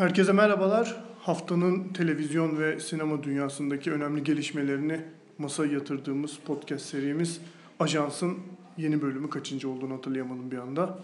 [0.00, 1.04] Herkese merhabalar.
[1.20, 5.00] Haftanın televizyon ve sinema dünyasındaki önemli gelişmelerini
[5.38, 7.40] masaya yatırdığımız podcast serimiz
[7.80, 8.38] Ajans'ın
[8.78, 10.98] yeni bölümü kaçıncı olduğunu hatırlayamadım bir anda.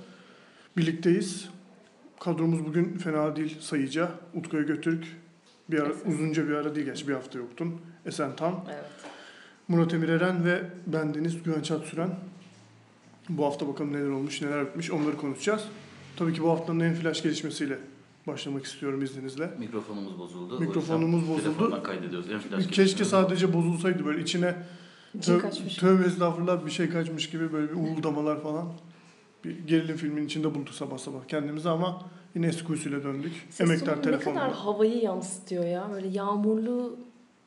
[0.76, 1.48] Birlikteyiz.
[2.20, 4.10] Kadromuz bugün fena değil sayıca.
[4.34, 5.04] Utku'ya Götürk,
[5.70, 7.80] bir ara, uzunca bir ara değil gerçi bir hafta yoktun.
[8.06, 8.84] Esen Tam, Evet.
[9.68, 12.10] Murat Emir Eren ve bendeniz Güven Çatsüren.
[13.28, 15.64] Bu hafta bakalım neler olmuş, neler bitmiş onları konuşacağız.
[16.16, 17.78] Tabii ki bu haftanın en flash gelişmesiyle
[18.26, 19.50] başlamak istiyorum izninizle.
[19.58, 20.60] Mikrofonumuz bozuldu.
[20.60, 21.42] Mikrofonumuz bozuldu.
[21.42, 22.26] Telefondan kaydediyoruz.
[22.70, 24.54] Keşke sadece bozulsaydı böyle içine
[25.14, 25.76] Bir şey tö- kaçmış.
[25.76, 28.68] tövbe estağfurullah bir şey kaçmış gibi böyle bir uğuldamalar falan.
[29.44, 32.02] Bir gerilim filmin içinde bulduk sabah sabah kendimizi ama
[32.34, 33.32] yine eski usulüyle döndük.
[33.50, 34.64] Ses Emektar tonu ne kadar telefonla.
[34.64, 35.88] havayı yansıtıyor ya.
[35.92, 36.96] Böyle yağmurlu,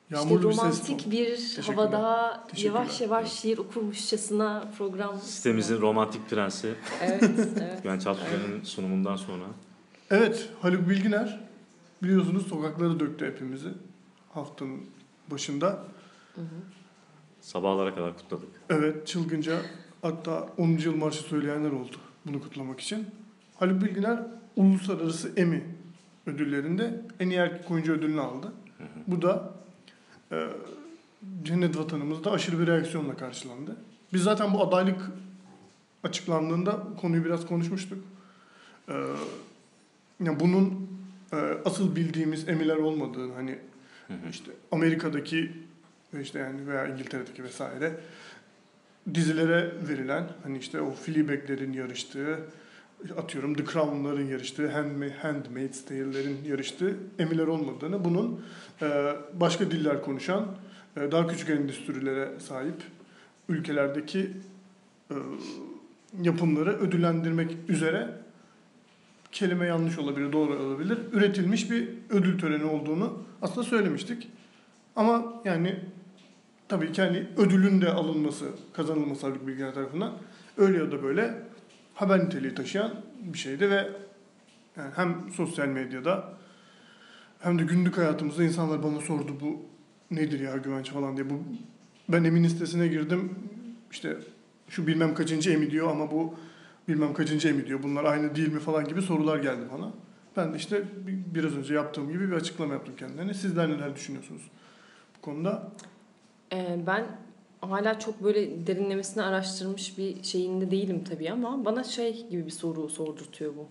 [0.09, 1.75] Yağmurlu bir işte romantik bir Teşekkürler.
[1.75, 5.17] havada yavaş yavaş şiir okurmuşçasına program.
[5.21, 7.23] Sitemizin romantik prensi Evet,
[7.59, 7.83] evet.
[7.83, 9.43] Güven Çatlıcan'ın sunumundan sonra.
[10.11, 11.39] Evet Haluk Bilginer
[12.03, 13.69] biliyorsunuz sokakları döktü hepimizi
[14.29, 14.81] haftanın
[15.31, 15.67] başında.
[16.35, 16.45] Hı hı.
[17.41, 18.49] Sabahlara kadar kutladık.
[18.69, 19.61] Evet çılgınca
[20.01, 20.67] hatta 10.
[20.69, 23.07] yıl marşı söyleyenler oldu bunu kutlamak için.
[23.55, 24.19] Haluk Bilginer
[24.55, 25.63] uluslararası Emmy
[26.25, 28.51] ödüllerinde en iyi erkek oyuncu ödülünü aldı.
[29.07, 29.53] Bu da
[30.31, 30.47] e,
[31.43, 33.75] cennet vatanımızda aşırı bir reaksiyonla karşılandı.
[34.13, 35.11] Biz zaten bu adaylık
[36.03, 38.03] açıklandığında konuyu biraz konuşmuştuk.
[38.89, 38.93] E,
[40.23, 40.89] yani bunun
[41.33, 43.51] e, asıl bildiğimiz emiler olmadığını hani
[44.07, 44.29] Hı hı.
[44.29, 45.51] işte Amerika'daki
[46.21, 47.91] işte yani veya İngiltere'deki vesaire
[49.13, 52.39] dizilere verilen hani işte o Fleabag'lerin yarıştığı
[53.17, 58.45] atıyorum The Crown'ların yarıştığı Handma- Handmaid's Tale'lerin yarıştığı emiler olmadığını bunun
[58.81, 60.47] e, başka diller konuşan
[60.97, 62.75] e, daha küçük endüstrilere sahip
[63.49, 64.31] ülkelerdeki
[65.11, 65.15] e,
[66.21, 68.09] yapımları ödüllendirmek üzere
[69.31, 70.97] kelime yanlış olabilir, doğru olabilir.
[71.13, 74.27] Üretilmiş bir ödül töreni olduğunu aslında söylemiştik.
[74.95, 75.79] Ama yani
[76.67, 80.13] tabii ki hani ödülün de alınması, kazanılması Haluk Bilginer tarafından
[80.57, 81.43] öyle ya da böyle
[81.93, 82.93] haber niteliği taşıyan
[83.23, 83.89] bir şeydi ve
[84.77, 86.33] yani hem sosyal medyada
[87.39, 89.61] hem de günlük hayatımızda insanlar bana sordu bu
[90.11, 91.29] nedir ya güvenç falan diye.
[91.29, 91.43] Bu
[92.09, 93.35] ben emin listesine girdim.
[93.91, 94.17] İşte
[94.69, 96.35] şu bilmem kaçıncı emi diyor ama bu
[96.89, 97.83] bilmem kaçıncı emi diyor.
[97.83, 99.91] Bunlar aynı değil mi falan gibi sorular geldi bana.
[100.37, 103.33] Ben de işte bi- biraz önce yaptığım gibi bir açıklama yaptım kendilerine.
[103.33, 104.41] Sizler neler düşünüyorsunuz
[105.17, 105.71] bu konuda?
[106.53, 107.05] Ee, ben
[107.61, 112.89] hala çok böyle derinlemesine araştırmış bir şeyinde değilim tabii ama bana şey gibi bir soru
[112.89, 113.65] sordurtuyor bu.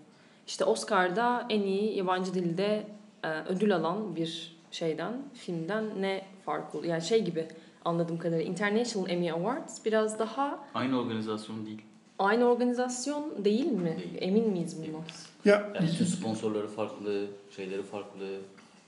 [0.46, 2.86] İşte Oscar'da en iyi yabancı dilde
[3.24, 6.92] e, ödül alan bir şeyden, filmden ne fark oluyor?
[6.92, 7.46] Yani şey gibi
[7.84, 11.82] anladığım kadarıyla International Emmy Awards biraz daha Aynı organizasyon değil.
[12.18, 13.96] Aynı organizasyon değil mi?
[13.98, 14.18] Değil.
[14.18, 15.02] Emin miyiz bundan?
[15.44, 18.26] Ya Yani bütün sponsorları farklı, şeyleri farklı,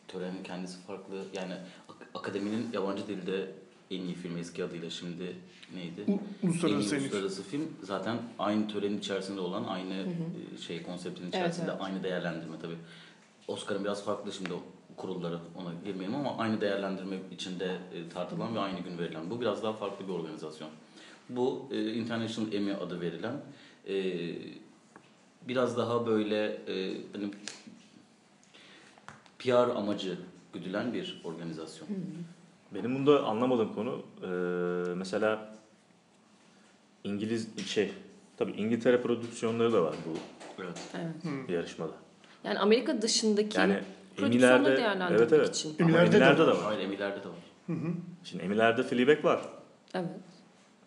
[0.09, 1.15] törenin kendisi farklı.
[1.35, 1.53] Yani
[1.89, 3.47] ak- akademinin yabancı dilde
[3.91, 5.37] en iyi film eski adıyla şimdi
[5.75, 6.13] neydi?
[6.13, 7.03] u- uluslararası iyi en iyi.
[7.05, 10.09] uluslararası film zaten aynı törenin içerisinde olan aynı hı.
[10.55, 11.81] e, şey konseptin içerisinde evet.
[11.83, 12.77] aynı değerlendirme tabii.
[13.49, 14.61] Oscar'ın biraz farklı şimdi o
[14.97, 17.65] kurulları ona girmeyelim ama aynı değerlendirme içinde
[17.95, 19.31] e, tartılan ve aynı gün verilen.
[19.31, 20.71] Bu biraz daha farklı bir organizasyon.
[21.37, 23.35] Bu e, International Emmy adı verilen
[23.89, 23.95] e,
[25.49, 27.31] biraz daha böyle e, hani
[29.39, 30.19] PR amacı
[30.53, 31.89] güdülen bir organizasyon.
[32.75, 34.27] Benim bunda anlamadığım konu e,
[34.95, 35.55] mesela
[37.05, 37.93] İngiliz şey
[38.37, 40.19] tabii İngiltere prodüksiyonları da var bu
[40.63, 40.81] Evet.
[40.95, 41.49] Evet.
[41.49, 41.53] Hı.
[41.53, 41.93] yarışmada.
[42.45, 43.79] Yani Amerika dışındaki Yani
[44.19, 45.57] Emmy'lerde değerlendirmek evet evet.
[45.57, 45.77] için.
[45.81, 46.57] Ama Emmy'lerde de de var.
[46.63, 47.37] Hayır Emmy'lerde de var.
[47.67, 47.93] Hı hı.
[48.25, 49.41] Şimdi Emmy'lerde Fleabag var.
[49.95, 50.07] Evet.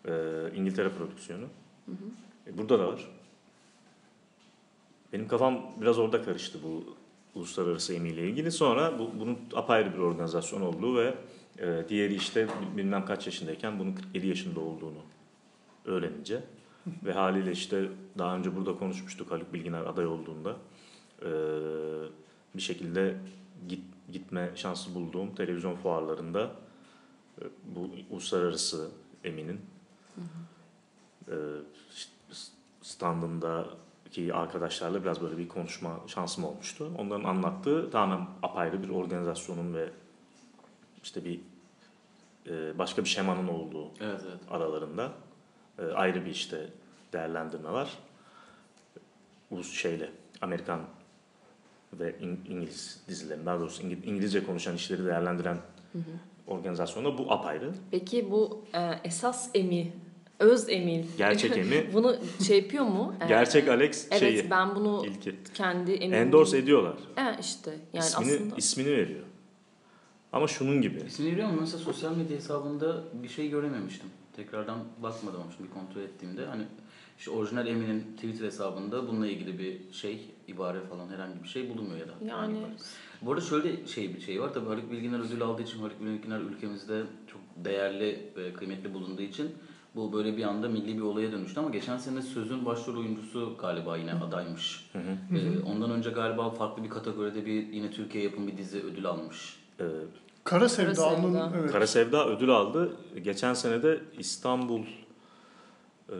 [0.08, 0.12] E,
[0.56, 1.46] İngiltere prodüksiyonu.
[2.46, 3.10] E, burada da var.
[5.12, 6.84] Benim kafam biraz orada karıştı bu
[7.34, 8.52] uluslararası Emmy ile ilgili.
[8.52, 11.14] Sonra bu, bunun apayrı bir organizasyon olduğu ve
[11.58, 14.98] e, diğeri işte bilmem kaç yaşındayken bunun 47 yaşında olduğunu
[15.84, 16.40] öğrenince
[17.04, 17.88] ve haliyle işte
[18.18, 20.56] daha önce burada konuşmuştuk Haluk Bilginer aday olduğunda
[21.22, 21.30] e,
[22.54, 23.16] bir şekilde
[23.68, 23.80] git,
[24.12, 26.50] gitme şansı bulduğum televizyon fuarlarında
[27.40, 28.90] e, bu uluslararası
[30.18, 31.62] Emmy'nin e,
[31.94, 32.10] işte
[32.82, 36.92] standındaki arkadaşlarla biraz böyle bir konuşma şansım olmuştu.
[36.98, 39.88] Onların anlattığı tamamen apayrı bir organizasyonun ve
[41.02, 41.40] işte bir
[42.50, 44.40] e, başka bir şemanın olduğu Evet evet.
[44.50, 45.12] aralarında
[45.78, 46.68] e, ayrı bir işte
[47.12, 47.98] değerlendirme var.
[49.50, 50.80] Ulus şeyle Amerikan
[51.92, 55.58] ve İng- İngiliz dizilerin daha doğrusu İngi- İngilizce konuşan işleri değerlendiren
[56.46, 57.72] organizasyonda bu apayrı.
[57.90, 59.92] Peki bu e, esas Emmy
[60.38, 61.04] Öz Emil.
[61.18, 61.90] Gerçek Emi.
[61.92, 62.16] Bunu
[62.46, 63.14] şey yapıyor mu?
[63.24, 64.50] Ee, Gerçek Alex Evet şeyi.
[64.50, 65.34] ben bunu ilki.
[65.54, 66.14] kendi eminim.
[66.14, 66.96] Endorse ediyorlar.
[67.16, 68.56] Evet işte yani ismini, aslında.
[68.56, 69.22] ismini veriyor.
[70.32, 71.02] Ama şunun gibi.
[71.06, 71.60] İsmini biliyor musun?
[71.60, 74.08] Mesela sosyal medya hesabında bir şey görememiştim.
[74.36, 76.62] Tekrardan bakmadım ama şimdi kontrol ettiğimde hani
[77.18, 82.00] işte orijinal Emin'in Twitter hesabında bununla ilgili bir şey, ibare falan herhangi bir şey bulunmuyor
[82.00, 82.12] ya da.
[82.28, 82.56] Yani
[83.22, 86.40] Bu arada şöyle şey bir şey var tabii Haluk Bilginer ödül aldığı için Haluk Bilginer
[86.40, 89.50] ülkemizde çok değerli ve kıymetli bulunduğu için
[89.94, 93.96] bu böyle bir anda milli bir olaya dönüştü ama geçen sene Söz'ün başrol oyuncusu galiba
[93.96, 94.90] yine adaymış.
[94.92, 95.38] Hı hı.
[95.38, 99.56] Ee, ondan önce galiba farklı bir kategoride bir yine Türkiye yapım bir dizi ödül almış.
[99.80, 99.84] Ee,
[100.44, 101.52] Kara Sevda'nın Sevda.
[101.58, 101.72] evet.
[101.72, 102.96] Kara Sevda ödül aldı.
[103.24, 104.82] Geçen sene de İstanbul
[106.08, 106.18] e,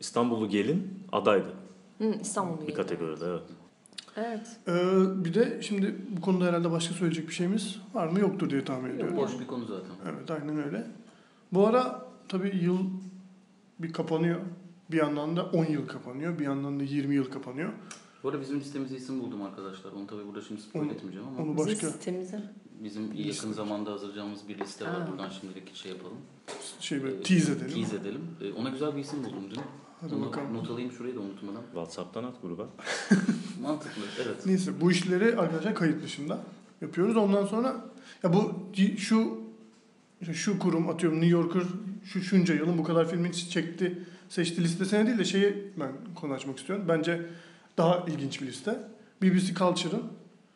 [0.00, 1.48] İstanbullu Gelin adaydı
[1.98, 2.12] hı,
[2.68, 3.24] bir kategoride.
[3.26, 3.42] Evet.
[4.16, 4.56] Evet.
[4.68, 8.64] Ee, bir de şimdi bu konuda herhalde başka söyleyecek bir şeyimiz var mı yoktur diye
[8.64, 9.16] tahmin ediyorum.
[9.16, 9.90] Boş bir konu zaten.
[10.12, 10.86] Evet aynen öyle.
[11.52, 12.78] Bu ara tabii yıl
[13.78, 14.40] bir kapanıyor.
[14.90, 16.38] Bir yandan da 10 yıl kapanıyor.
[16.38, 17.72] Bir yandan da 20 yıl kapanıyor.
[18.22, 19.92] Bu arada bizim listemize isim buldum arkadaşlar.
[19.92, 22.52] Onu tabii burada şimdi spoil Onu- etmeyeceğim ama Onu Bizim başka sitemize.
[22.84, 25.00] bizim yakın zamanda hazırlayacağımız bir liste var.
[25.00, 25.08] Ha.
[25.10, 26.16] Buradan şimdilik şey yapalım.
[26.80, 27.74] şey böyle Ee, tease edelim.
[27.74, 28.20] Tease edelim.
[28.40, 29.60] Ee, Ona güzel bir isim buldum dün.
[30.00, 30.54] Hadi Onu bakalım.
[30.54, 31.62] not alayım şurayı da unutmadan.
[31.62, 32.68] WhatsApp'tan at gruba.
[33.62, 34.46] Mantıklı, evet.
[34.46, 36.38] Neyse bu işleri arkadaşlar kayıt dışında
[36.80, 37.16] yapıyoruz.
[37.16, 37.84] Ondan sonra
[38.22, 38.52] ya bu
[38.98, 39.38] şu
[40.32, 41.62] şu kurum atıyorum New Yorker
[42.04, 43.98] şu şunca yılın bu kadar filmin çekti
[44.28, 46.84] seçti listesine değil de şeyi ben konu açmak istiyorum.
[46.88, 47.20] Bence
[47.78, 48.78] daha ilginç bir liste.
[49.22, 50.02] BBC Culture'ın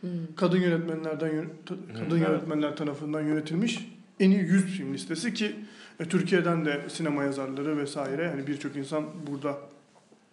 [0.01, 0.11] Hmm.
[0.37, 1.75] kadın yönetmenlerden yön- ta-
[2.05, 2.29] kadın evet.
[2.29, 3.89] yönetmenler tarafından yönetilmiş
[4.21, 5.55] en iyi 100 film listesi ki
[6.01, 9.59] e, Türkiye'den de sinema yazarları vesaire yani birçok insan burada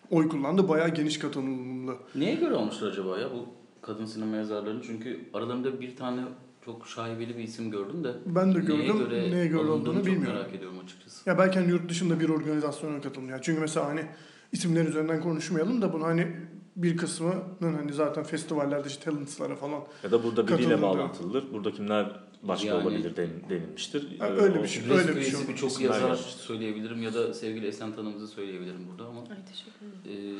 [0.09, 0.69] oy kullandı.
[0.69, 1.95] Bayağı geniş katılımlı.
[2.15, 3.45] Neye göre olmuşlar acaba ya bu
[3.81, 4.83] kadın sinema yazarlarının?
[4.87, 6.21] Çünkü aralarında bir tane
[6.65, 8.13] çok şaibeli bir isim gördüm de.
[8.25, 8.97] Ben de neye gördüm.
[8.97, 10.37] göre, Neye göre olduğunu çok bilmiyorum.
[10.37, 11.29] merak ediyorum açıkçası.
[11.29, 13.29] Ya belki hani yurt dışında bir organizasyona katılım.
[13.29, 14.05] Yani çünkü mesela hani
[14.51, 16.27] isimler üzerinden konuşmayalım da bunu hani
[16.75, 17.43] bir kısmının
[17.77, 19.83] hani zaten festivallerde işte talents'lara falan.
[20.03, 20.81] Ya da burada biriyle Katılımda.
[20.81, 21.53] bağlantılıdır.
[21.53, 22.11] Burada kimler
[22.43, 24.19] başka Yani- olabilir den- denilmiştir.
[24.19, 24.83] Ha, Ee, öyle bir şey.
[24.91, 25.43] Öyle bir şey oldu.
[25.49, 26.39] birçok İsimler yazar gelmiştir.
[26.39, 30.37] söyleyebilirim ya da sevgili Esen Tanımızı söyleyebilirim burada ama Ay teşekkür ederim.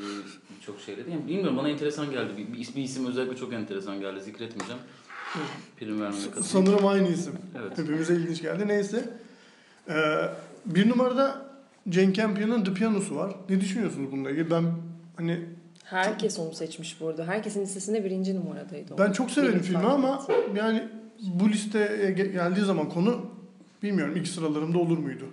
[0.52, 1.12] e, birçok şeyleri.
[1.12, 2.30] Yani bilmiyorum bana enteresan geldi.
[2.38, 4.22] Bir, bir, bir isim özellikle çok enteresan geldi.
[4.22, 4.82] Zikretmeyeceğim.
[5.78, 6.04] Prim.
[6.44, 7.34] Sanırım aynı isim.
[7.62, 7.78] Evet.
[7.78, 8.68] Hepimize ilginç geldi.
[8.68, 9.10] Neyse.
[9.90, 9.94] Ee,
[10.66, 11.46] bir numarada
[11.92, 13.36] Jane Campion'ın The Piano'su var.
[13.50, 14.52] Ne düşünüyorsunuz bununla ilgili?
[14.52, 14.64] Ben
[15.16, 15.40] hani
[15.84, 17.28] Herkes onu seçmiş bu arada.
[17.28, 18.98] Herkesin listesinde birinci numaradaydı o.
[18.98, 20.88] ben çok severim filmi ama yani
[21.34, 23.26] bu listeye ge- geldiği zaman konu
[23.84, 25.26] bilmiyorum ilk sıralarımda olur muydu?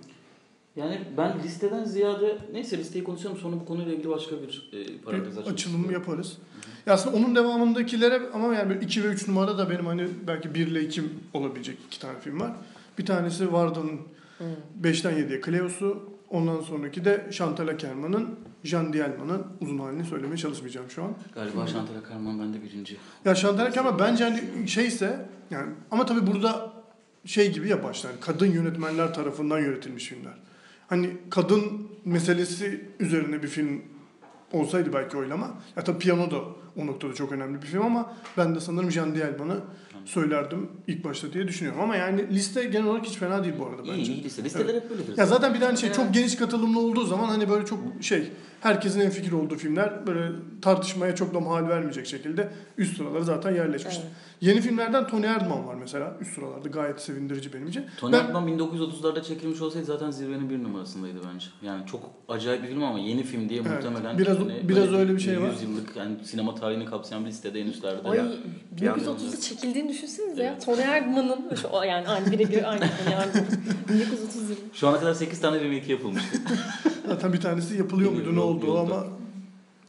[0.77, 5.33] Yani ben listeden ziyade neyse listeyi konuşalım sonra bu konuyla ilgili başka bir e, parantez
[5.35, 5.91] bir açmak açılım istiyorum.
[5.91, 6.37] yaparız.
[6.85, 10.53] Ya aslında onun devamındakilere ama yani böyle 2 ve 3 numara da benim hani belki
[10.55, 11.03] 1 ile 2
[11.33, 12.51] olabilecek iki tane film var.
[12.97, 13.99] Bir tanesi Varda'nın
[14.37, 14.45] Hmm.
[14.83, 16.03] 5'ten 7'ye Cleo'su.
[16.29, 21.11] Ondan sonraki de Chantal Akerman'ın Jean Dielman'ın uzun halini söylemeye çalışmayacağım şu an.
[21.35, 22.97] Galiba Chantal Akerman bende birinci.
[23.25, 26.73] Ya Chantal Akerman bence hani şeyse yani ama tabii burada
[27.25, 28.11] şey gibi ya başlar.
[28.21, 30.33] Kadın yönetmenler tarafından yönetilmiş filmler.
[30.87, 33.81] Hani kadın meselesi üzerine bir film
[34.51, 35.47] olsaydı belki oylama.
[35.75, 36.37] Ya tabii Piyano da
[36.77, 39.59] o noktada çok önemli bir film ama ben de sanırım Jean Dielman'ı
[40.05, 41.81] söylerdim ilk başta diye düşünüyorum.
[41.81, 44.13] Ama yani liste genel olarak hiç fena değil bu arada İyi, bence.
[44.13, 44.43] iyi liste.
[44.43, 45.17] Listeler hep böyledir.
[45.17, 45.95] Ya zaten bir tane şey Evet.
[45.95, 48.31] çok geniş katılımlı olduğu zaman hani böyle çok şey
[48.61, 50.31] herkesin en fikir olduğu filmler böyle
[50.61, 53.95] tartışmaya çok da mahal vermeyecek şekilde üst sıralara zaten yerleşmiş.
[54.01, 54.07] Evet.
[54.41, 57.85] Yeni filmlerden Tony Erdman var mesela üst sıralarda gayet sevindirici benim için.
[57.99, 61.45] Tony Ben- Erdman 1930'larda çekilmiş olsaydı zaten zirvenin bir numarasındaydı bence.
[61.61, 65.13] Yani çok acayip bir film ama yeni film diye Evet, muhtemelen biraz- hani biraz öyle
[65.15, 65.49] bir şey var.
[65.51, 68.09] 100 yıllık yani sinema tarihini kapsayan bir listede en üstlerde.
[68.09, 68.25] Ay Ya,
[68.71, 70.51] bir yandan- 1930'da çekildiğini düşünsenize ya.
[70.51, 70.65] Evet.
[70.65, 71.41] Tony Erdman'ın
[71.87, 73.45] yani aynı birebir aynı Tony Erdman.
[73.89, 74.59] 1930 yılı.
[74.73, 76.37] Şu ana kadar 8 tane remake yapılmıştı.
[77.07, 79.03] Zaten bir tanesi yapılıyor muydu ne oldu ama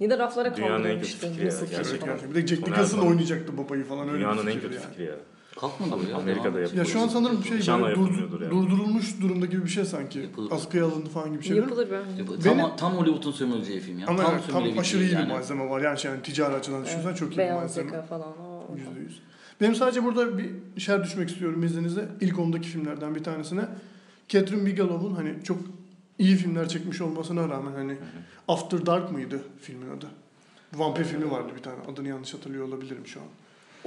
[0.00, 2.18] Ya da raflara Dünyanın en kötü fikri ya, Nasıl gerçekten.
[2.30, 5.14] bir de Jack Nicholson oynayacaktı babayı falan öyle Dünyanın bir en kötü fikri ya.
[5.60, 6.16] Kalkmadı mı ya?
[6.16, 6.78] Amerika'da edecek.
[6.78, 8.50] Ya şu an sanırım şey böyle dur- yapılmıyordur yani.
[8.50, 10.18] durdurulmuş durumda gibi bir şey sanki.
[10.18, 10.52] Yapılır.
[10.52, 11.62] Askıya alındı falan gibi şeyler.
[11.62, 12.18] Yapılır bence.
[12.18, 12.44] Yapıldı.
[12.44, 14.06] Benim- Tam, tam Hollywood'un sömürüleceği film ya.
[14.06, 15.32] Ama tam evet, tam aşırı iyi bir yani.
[15.32, 15.80] malzeme var.
[15.80, 17.92] Yani, şey, yani ticari açıdan düşünsen çok iyi bir Beyaz malzeme.
[17.92, 18.34] yaka falan.
[18.76, 19.22] Yüzde yüz.
[19.60, 22.08] Benim sadece burada bir şer düşmek istiyorum izninizle.
[22.20, 23.62] İlk ondaki filmlerden bir tanesine.
[24.28, 25.58] Catherine Bigelow'un hani çok
[26.18, 27.96] iyi filmler çekmiş olmasına rağmen hani
[28.48, 30.06] After Dark mıydı filmin adı?
[30.74, 31.76] Vampir filmi vardı bir tane.
[31.92, 33.26] Adını yanlış hatırlıyor olabilirim şu an.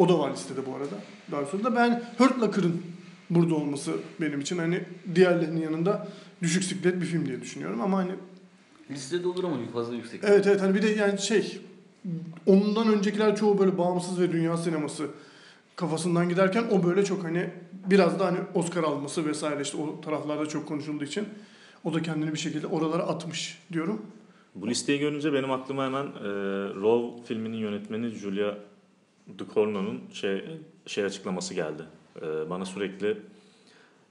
[0.01, 0.96] O da var listede bu arada.
[1.31, 2.81] Daha sonra da ben Hurt Locker'ın
[3.29, 3.91] burada olması
[4.22, 4.84] benim için hani
[5.15, 6.08] diğerlerinin yanında
[6.41, 8.12] düşük siklet bir film diye düşünüyorum ama hani
[8.91, 10.24] Listede olur ama fazla yüksek.
[10.24, 11.62] Evet evet hani bir de yani şey
[12.46, 15.08] ondan öncekiler çoğu böyle bağımsız ve dünya sineması
[15.75, 17.50] kafasından giderken o böyle çok hani
[17.89, 21.27] biraz da hani Oscar alması vesaire işte o taraflarda çok konuşulduğu için
[21.84, 24.01] O da kendini bir şekilde oralara atmış diyorum.
[24.55, 26.29] Bu listeyi görünce benim aklıma hemen e,
[26.81, 28.53] Row filminin yönetmeni Julia
[29.38, 30.46] Ducournau'nun şey
[30.86, 31.84] şey açıklaması geldi.
[32.22, 33.18] E, bana sürekli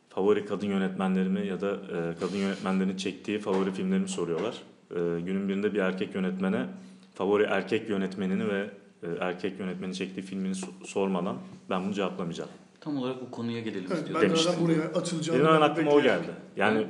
[0.09, 4.55] favori kadın yönetmenlerimi ya da e, kadın yönetmenlerin çektiği favori filmlerimi soruyorlar.
[4.90, 6.67] E, günün birinde bir erkek yönetmene
[7.14, 8.71] favori erkek yönetmenini ve
[9.02, 11.37] e, erkek yönetmenin çektiği filmini so- sormadan
[11.71, 12.50] ben bunu cevaplamayacağım.
[12.81, 14.35] Tam olarak bu konuya gelelim Evet, istiyorum.
[14.47, 16.31] ben de buraya açılacağını Benim aklıma o geldi.
[16.57, 16.87] Yani e,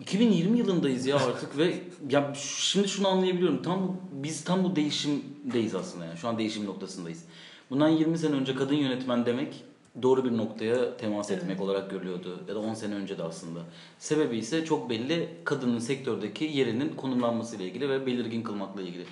[0.00, 1.74] 2020 yılındayız ya artık ve
[2.10, 3.62] ya şimdi şunu anlayabiliyorum.
[3.62, 6.18] Tam bu, biz tam bu değişimdeyiz aslında yani.
[6.18, 7.24] Şu an değişim noktasındayız.
[7.70, 9.64] Bundan 20 sene önce kadın yönetmen demek
[10.02, 11.42] doğru bir noktaya temas Evet.
[11.42, 12.40] etmek olarak görülüyordu.
[12.48, 13.60] Ya da 10 sene önce de aslında.
[13.98, 19.04] Sebebi ise çok belli kadının sektördeki yerinin konumlanmasıyla ilgili ve belirgin kılmakla ilgili.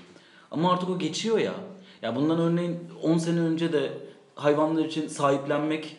[0.51, 1.55] Ama artık o geçiyor ya.
[2.03, 3.93] Ya bundan örneğin 10 sene önce de
[4.35, 5.97] hayvanlar için sahiplenmek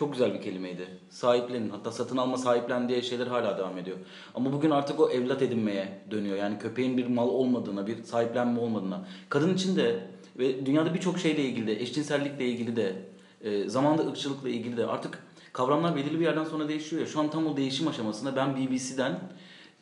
[0.00, 0.88] çok güzel bir kelimeydi.
[1.10, 1.70] Sahiplenin.
[1.70, 3.96] Hatta satın alma sahiplen diye şeyler hala devam ediyor.
[4.34, 6.36] Ama bugün artık o evlat edinmeye dönüyor.
[6.36, 9.06] Yani köpeğin bir mal olmadığına, bir sahiplenme olmadığına.
[9.28, 10.06] Kadın için de
[10.38, 12.96] ve dünyada birçok şeyle ilgili de, eşcinsellikle ilgili de,
[13.40, 17.08] e, zamanda ırkçılıkla ilgili de artık kavramlar belirli bir yerden sonra değişiyor ya.
[17.08, 19.20] Şu an tam o değişim aşamasında ben BBC'den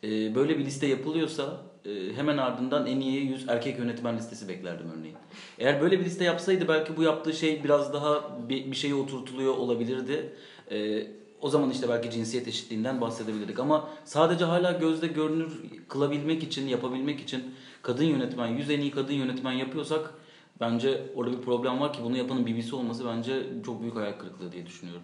[0.05, 4.91] e, böyle bir liste yapılıyorsa e, hemen ardından en iyi 100 erkek yönetmen listesi beklerdim
[4.99, 5.17] örneğin.
[5.59, 9.57] Eğer böyle bir liste yapsaydı belki bu yaptığı şey biraz daha bir, bir şeye oturtuluyor
[9.57, 10.33] olabilirdi.
[10.71, 11.07] E,
[11.41, 13.59] o zaman işte belki cinsiyet eşitliğinden bahsedebilirdik.
[13.59, 17.45] Ama sadece hala gözde görünür kılabilmek için, yapabilmek için
[17.83, 20.15] kadın yönetmen, 100 en iyi kadın yönetmen yapıyorsak
[20.61, 24.53] bence orada bir problem var ki bunu yapanın BBC olması bence çok büyük hayal kırıklığı
[24.53, 25.03] diye düşünüyorum.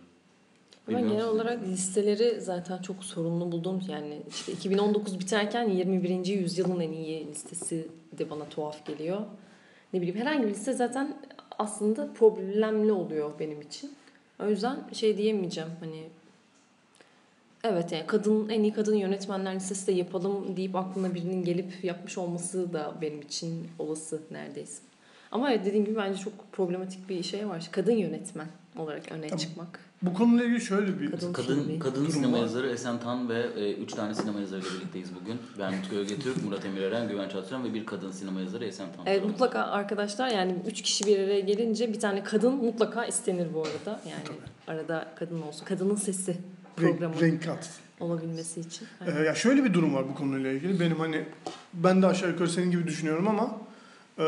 [0.88, 3.80] Bilmiyorum genel olarak listeleri zaten çok sorunlu buldum.
[3.88, 6.26] Yani işte 2019 biterken 21.
[6.26, 7.88] yüzyılın en iyi listesi
[8.18, 9.20] de bana tuhaf geliyor.
[9.92, 11.16] Ne bileyim herhangi bir liste zaten
[11.58, 13.92] aslında problemli oluyor benim için.
[14.42, 16.04] O yüzden şey diyemeyeceğim hani
[17.64, 22.18] Evet yani kadın en iyi kadın yönetmenler listesi de yapalım deyip aklına birinin gelip yapmış
[22.18, 24.82] olması da benim için olası neredeyse.
[25.30, 27.68] Ama dediğim gibi bence çok problematik bir şey var.
[27.72, 28.46] Kadın yönetmen
[28.78, 29.40] olarak öne Tabii.
[29.40, 29.80] çıkmak.
[30.06, 32.42] Bu konuyla ilgili şöyle bir Kadın Kadın kadın durum sinema var.
[32.42, 35.38] yazarı Esen Tan ve 3 tane sinema yazarıyla birlikteyiz bugün.
[35.58, 38.86] Ben Mutlu Öge Türk, Murat Emir Eren, Güven Çatışan ve bir kadın sinema yazarı Esen
[38.96, 39.06] Tan.
[39.06, 43.62] Evet mutlaka arkadaşlar yani üç kişi bir araya gelince bir tane kadın mutlaka istenir bu
[43.62, 44.00] arada.
[44.10, 45.64] Yani arada kadın olsun.
[45.64, 46.36] Kadının sesi
[46.76, 47.70] programı renk, renk kat.
[48.00, 48.86] olabilmesi için.
[49.06, 50.80] Ee, ya şöyle bir durum var bu konuyla ilgili.
[50.80, 51.24] Benim hani
[51.74, 53.58] ben de aşağı yukarı senin gibi düşünüyorum ama
[54.18, 54.24] e,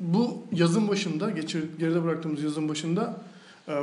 [0.00, 3.27] bu yazın başında, geçir, geride bıraktığımız yazın başında e,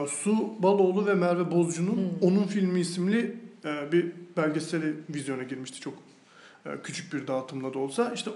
[0.07, 2.29] Su Baloğlu ve Merve Bozcu'nun Hmm.
[2.29, 5.93] Onun Filmi isimli e, bir belgeseli vizyona girmişti çok
[6.65, 8.11] e, küçük bir dağıtımla da olsa.
[8.13, 8.31] İşte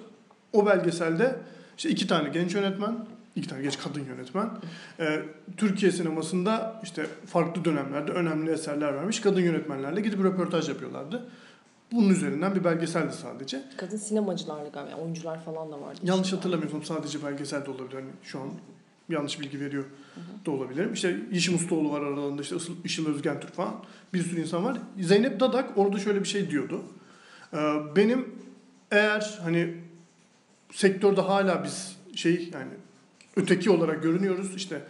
[0.54, 1.36] o belgeselde
[1.78, 4.50] işte iki tane genç yönetmen, iki tane genç kadın yönetmen
[5.00, 5.22] e,
[5.58, 11.30] Türkiye sinemasında işte farklı dönemlerde önemli eserler vermiş kadın yönetmenlerle gidip röportaj yapıyorlardı.
[11.92, 13.64] Bunun üzerinden bir belgeseldi sadece.
[13.78, 16.00] Kadın sinemacılarla galiba yani oyuncular falan da vardı.
[16.04, 17.94] Yanlış hatırlamıyorsam sadece belgesel de olabilir.
[17.94, 18.50] Hani şu an
[19.10, 19.86] yanlış bilgi veriyor
[20.46, 20.94] da olabilirim.
[20.94, 23.76] İşte Yeşim Ustaoğlu var aralarında işte Işıl Özgen Türk falan
[24.14, 24.78] bir sürü insan var.
[25.00, 26.82] Zeynep Dadak orada şöyle bir şey diyordu.
[27.54, 27.58] Ee,
[27.96, 28.36] benim
[28.92, 29.76] eğer hani
[30.72, 32.72] sektörde hala biz şey yani
[33.36, 34.56] öteki olarak görünüyoruz.
[34.56, 34.82] işte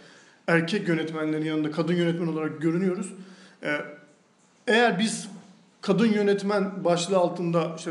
[0.46, 3.12] erkek yönetmenlerin yanında kadın yönetmen olarak görünüyoruz.
[3.62, 3.76] Ee,
[4.66, 5.28] eğer biz
[5.80, 7.90] kadın yönetmen başlığı altında işte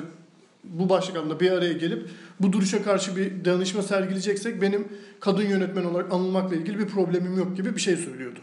[0.64, 4.88] bu başlık altında bir araya gelip bu duruşa karşı bir danışma sergileyeceksek benim
[5.20, 8.40] kadın yönetmen olarak anılmakla ilgili bir problemim yok gibi bir şey söylüyordu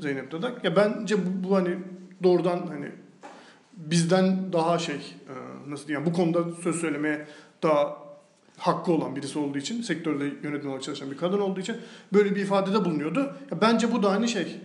[0.00, 0.64] Zeynep Dadak.
[0.64, 1.76] Ya bence bu, bu hani
[2.22, 2.88] doğrudan hani
[3.76, 5.34] bizden daha şey e,
[5.70, 7.26] nasıl diyeyim bu konuda söz söylemeye
[7.62, 7.96] daha
[8.56, 11.76] hakkı olan birisi olduğu için sektörde yönetmen olarak çalışan bir kadın olduğu için
[12.12, 13.20] böyle bir ifadede bulunuyordu.
[13.50, 14.56] Ya bence bu da hani şey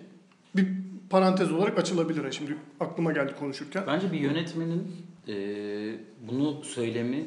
[0.55, 0.67] bir
[1.09, 2.31] parantez olarak açılabilir.
[2.31, 3.83] Şimdi aklıma geldi konuşurken.
[3.87, 4.95] Bence bir yönetmenin
[5.27, 5.35] e,
[6.27, 7.25] bunu söylemi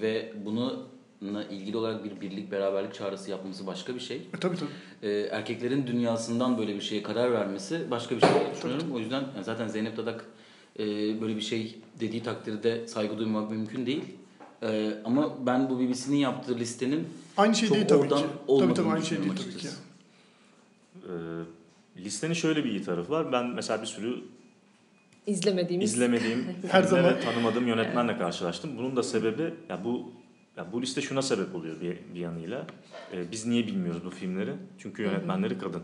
[0.00, 4.16] ve bununla ilgili olarak bir birlik beraberlik çağrısı yapması başka bir şey.
[4.16, 5.08] E, tabii tabii.
[5.08, 8.86] E, erkeklerin dünyasından böyle bir şeye karar vermesi başka bir şey diye düşünüyorum.
[8.94, 10.24] O yüzden yani zaten Zeynep Dadak
[10.78, 10.84] e,
[11.20, 14.04] böyle bir şey dediği takdirde saygı duymak mümkün değil.
[14.62, 18.24] E, ama ben bu BBC'nin yaptığı listenin Aynı şey Çok değil tabii oradan ki.
[18.24, 19.68] Tabii olmadığını tabii aynı şey değil düşünüyorum tabii ki.
[19.68, 19.82] açıkçası.
[21.98, 23.32] e, listenin şöyle bir iyi tarafı var.
[23.32, 24.22] Ben mesela bir sürü
[25.26, 25.92] İzlemediğimiz.
[25.94, 28.70] izlemediğim, Her zaman- ve tanımadığım yönetmenle karşılaştım.
[28.78, 30.12] Bunun da sebebi ya bu
[30.56, 32.66] ya bu liste şuna sebep oluyor bir, bir yanıyla.
[33.12, 34.52] Ee, biz niye bilmiyoruz bu filmleri?
[34.78, 35.82] Çünkü yönetmenleri kadın.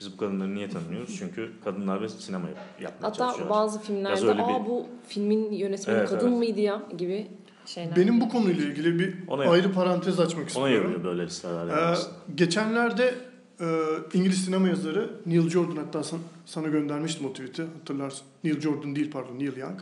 [0.00, 1.16] Biz bu kadınları niye tanımıyoruz?
[1.18, 3.56] Çünkü kadınlar ve sinema yap- yapmaya Hatta çalışıyorlar.
[3.58, 6.38] bazı filmlerde öyle aa bir- bu filmin yönetmeni Evet, kadın evet.
[6.38, 7.26] mıydı ya gibi
[7.66, 7.96] şeyler.
[7.96, 10.74] Benim bu konuyla ilgili bir Ona- ayrı parantez açmak Ona istiyorum.
[10.74, 11.92] yarıyor böyle listeler.
[11.92, 11.96] Ee,
[12.34, 13.14] geçenlerde
[13.60, 13.66] Ee,
[14.14, 18.26] İngiliz sinema yazarı Neil Jordan hatta san- sana göndermiştim o tweet'i hatırlarsın.
[18.44, 19.80] Neil Jordan değil pardon Neil Young.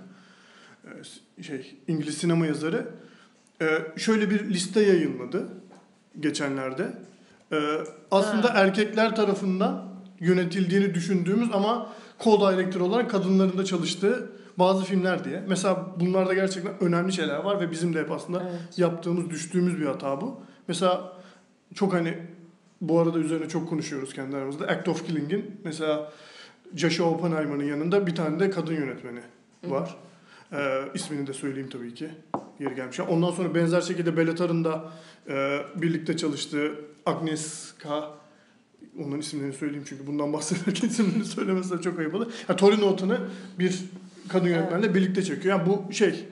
[1.38, 2.86] Ee, şey İngiliz sinema yazarı
[3.62, 5.48] Ee, şöyle bir liste yayınladı
[6.20, 6.92] geçenlerde.
[8.10, 8.58] Aslında Ha.
[8.58, 9.88] erkekler tarafından
[10.20, 15.44] yönetildiğini düşündüğümüz ama co-director olarak kadınların da çalıştığı bazı filmler diye.
[15.48, 18.78] Mesela bunlarda gerçekten önemli şeyler var ve bizim de hep aslında Evet.
[18.78, 20.40] yaptığımız, düştüğümüz bir hata bu.
[20.68, 21.12] Mesela
[21.74, 22.18] çok hani
[22.80, 24.66] bu arada üzerine çok konuşuyoruz kendi aramızda.
[24.66, 26.12] Act of Killing'in mesela
[26.74, 29.20] Joshua Oppenheimer'ın yanında bir tane de kadın yönetmeni
[29.64, 29.96] var.
[30.52, 32.08] Ee, ismini de söyleyeyim tabii ki.
[32.60, 33.00] Yeri gelmiş.
[33.00, 34.92] Ondan sonra benzer şekilde Bellatar'ın da
[35.28, 36.74] e, birlikte çalıştığı
[37.06, 38.10] Agnieszka
[38.98, 42.32] onların isimlerini söyleyeyim çünkü bundan bahsederken isimlerini söylemezsem çok ayıp olur.
[42.46, 43.20] Ha, Torino Otan'ı
[43.58, 43.84] bir
[44.28, 45.58] kadın yönetmenle birlikte çekiyor.
[45.58, 46.24] Yani bu şey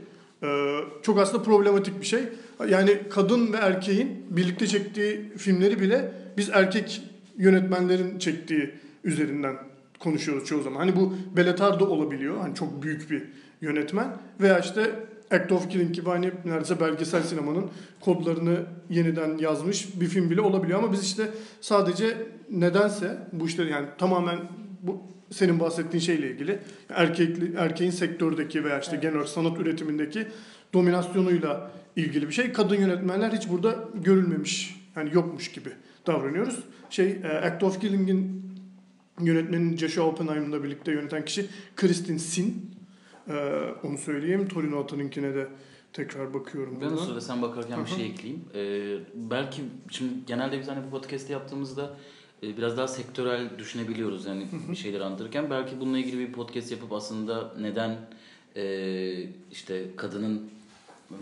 [0.43, 2.23] e, çok aslında problematik bir şey.
[2.69, 7.03] Yani kadın ve erkeğin birlikte çektiği filmleri bile biz erkek
[7.39, 8.71] yönetmenlerin çektiği
[9.05, 9.57] üzerinden
[9.99, 10.79] konuşuyoruz çoğu zaman.
[10.79, 12.41] Hani bu Bellatar da olabiliyor.
[12.41, 13.23] Hani çok büyük bir
[13.61, 14.91] yönetmen veya işte
[15.31, 20.79] Act of Killing gibi hani neredeyse belgesel sinemanın kodlarını yeniden yazmış bir film bile olabiliyor
[20.79, 22.17] ama biz işte sadece
[22.51, 24.39] nedense bu işleri yani tamamen
[24.83, 29.03] bu senin bahsettiğin şeyle ilgili erkekli erkeğin sektördeki veya işte Evet.
[29.03, 30.27] genel sanat üretimindeki
[30.75, 32.53] dominasyonuyla ilgili bir şey.
[32.53, 34.77] Kadın yönetmenler hiç burada görülmemiş.
[34.97, 35.69] Yani yokmuş gibi
[36.07, 36.59] davranıyoruz.
[36.91, 38.47] Şey e, Act of Killing'in
[39.21, 41.47] yönetmenin Joshua Oppenheimer'la birlikte yöneten kişi
[41.77, 42.77] Kristin Sin.
[43.29, 43.33] Ee,
[43.83, 44.49] onu söyleyeyim.
[44.49, 45.49] Torino Atan'ınkine de
[45.93, 46.79] tekrar bakıyorum.
[46.81, 48.45] Ben o sırada sen bakarken bir şey ekleyeyim.
[48.55, 51.97] Ee, belki şimdi genelde biz hani bu podcast'i yaptığımızda
[52.43, 55.51] e, biraz daha sektörel düşünebiliyoruz yani bir şeyler anlatırken.
[55.51, 57.97] Belki bununla ilgili bir podcast yapıp aslında neden
[58.57, 58.65] e,
[59.53, 60.51] işte kadının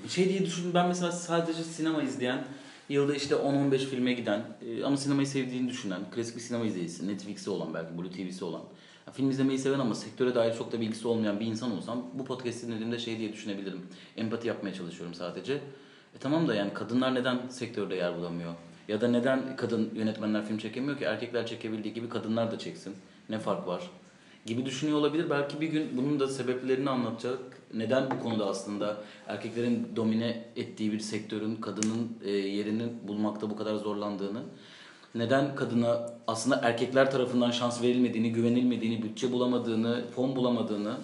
[0.04, 2.44] bir şey diye düşünün ben mesela sadece sinema izleyen
[2.88, 7.50] yılda işte 10-15 filme giden e, ama sinemayı sevdiğini düşünen klasik bir sinema izleyicisi Netflix'i
[7.50, 8.62] olan belki Blue TV'si olan
[9.12, 12.66] film izlemeyi seven ama sektöre dair çok da bilgisi olmayan bir insan olsam bu podcast'i
[12.66, 13.86] dinlediğimde şey diye düşünebilirim.
[14.16, 15.54] Empati yapmaya çalışıyorum sadece.
[16.14, 18.54] E tamam da yani kadınlar neden sektörde yer bulamıyor?
[18.88, 22.94] Ya da neden kadın yönetmenler film çekemiyor ki erkekler çekebildiği gibi kadınlar da çeksin?
[23.28, 23.90] Ne fark var?
[24.46, 25.30] Gibi düşünüyor olabilir.
[25.30, 27.38] Belki bir gün bunun da sebeplerini anlatacak.
[27.76, 33.74] Neden bu konuda aslında erkeklerin domine ettiği bir sektörün kadının e, yerini bulmakta bu kadar
[33.76, 34.42] zorlandığını,
[35.14, 40.94] neden kadına aslında erkekler tarafından şans verilmediğini, güvenilmediğini, bütçe bulamadığını, fon bulamadığını,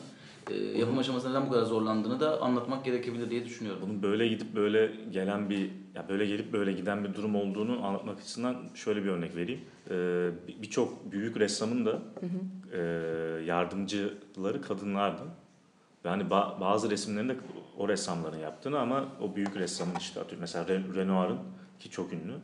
[0.51, 3.83] e, yapım aşamasında neden bu kadar zorlandığını da anlatmak gerekebilir diye düşünüyorum.
[3.83, 8.19] Bunun böyle gidip böyle gelen bir ya böyle gelip böyle giden bir durum olduğunu anlatmak
[8.19, 9.61] açısından şöyle bir örnek vereyim.
[9.91, 11.99] Ee, bir- Birçok büyük ressamın da
[12.73, 12.81] e,
[13.47, 15.23] yardımcıları kadınlardı.
[16.05, 17.37] Ve hani ba- bazı resimlerinde
[17.79, 21.39] o ressamların yaptığını ama o büyük ressamın işte atıyorum mesela Ren- Renoir'ın
[21.79, 22.35] ki çok ünlü.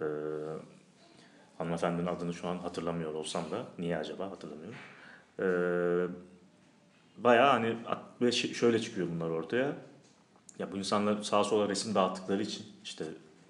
[0.00, 0.04] Ee,
[1.58, 4.74] hanımefendinin adını şu an hatırlamıyor olsam da niye acaba hatırlamıyorum.
[5.40, 5.44] Ee,
[7.24, 7.76] bayağı hani
[8.22, 9.72] ve şöyle çıkıyor bunlar ortaya.
[10.58, 13.04] Ya bu insanlar sağa sola resim dağıttıkları için işte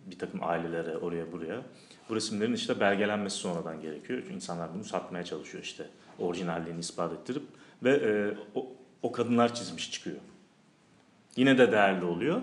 [0.07, 1.62] bir takım ailelere oraya buraya
[2.09, 4.18] bu resimlerin işte belgelenmesi sonradan gerekiyor.
[4.22, 5.87] Çünkü insanlar bunu satmaya çalışıyor işte
[6.18, 7.42] orijinalliğini ispat ettirip
[7.83, 8.66] ve e, o,
[9.05, 10.17] o kadınlar çizmiş çıkıyor.
[11.37, 12.43] Yine de değerli oluyor.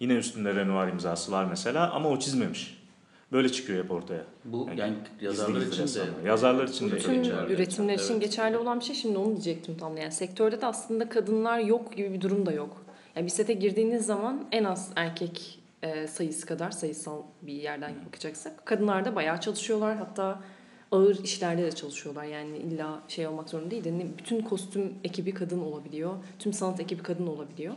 [0.00, 2.84] Yine üstünde Renoir imzası var mesela ama o çizmemiş.
[3.32, 4.24] Böyle çıkıyor hep ortaya.
[4.44, 6.28] Bu Yani yani yazarlar için de.
[6.28, 7.52] Yazarlar için de Bütün geçerli.
[7.52, 8.22] üretimler için Evet.
[8.22, 9.96] geçerli olan bir şey şimdi onu diyecektim tam.
[9.96, 12.84] Yani sektörde de aslında kadınlar yok gibi bir durum da yok.
[13.16, 18.66] Yani bir sete girdiğiniz zaman en az erkek e, sayısı kadar sayısal bir yerden bakacaksak
[18.66, 19.96] kadınlar da bayağı çalışıyorlar.
[19.96, 20.40] Hatta
[20.90, 22.24] ağır işlerde de çalışıyorlar.
[22.24, 26.14] Yani illa şey olmak zorunda değil de bütün kostüm ekibi kadın olabiliyor.
[26.38, 27.74] Tüm sanat ekibi kadın olabiliyor.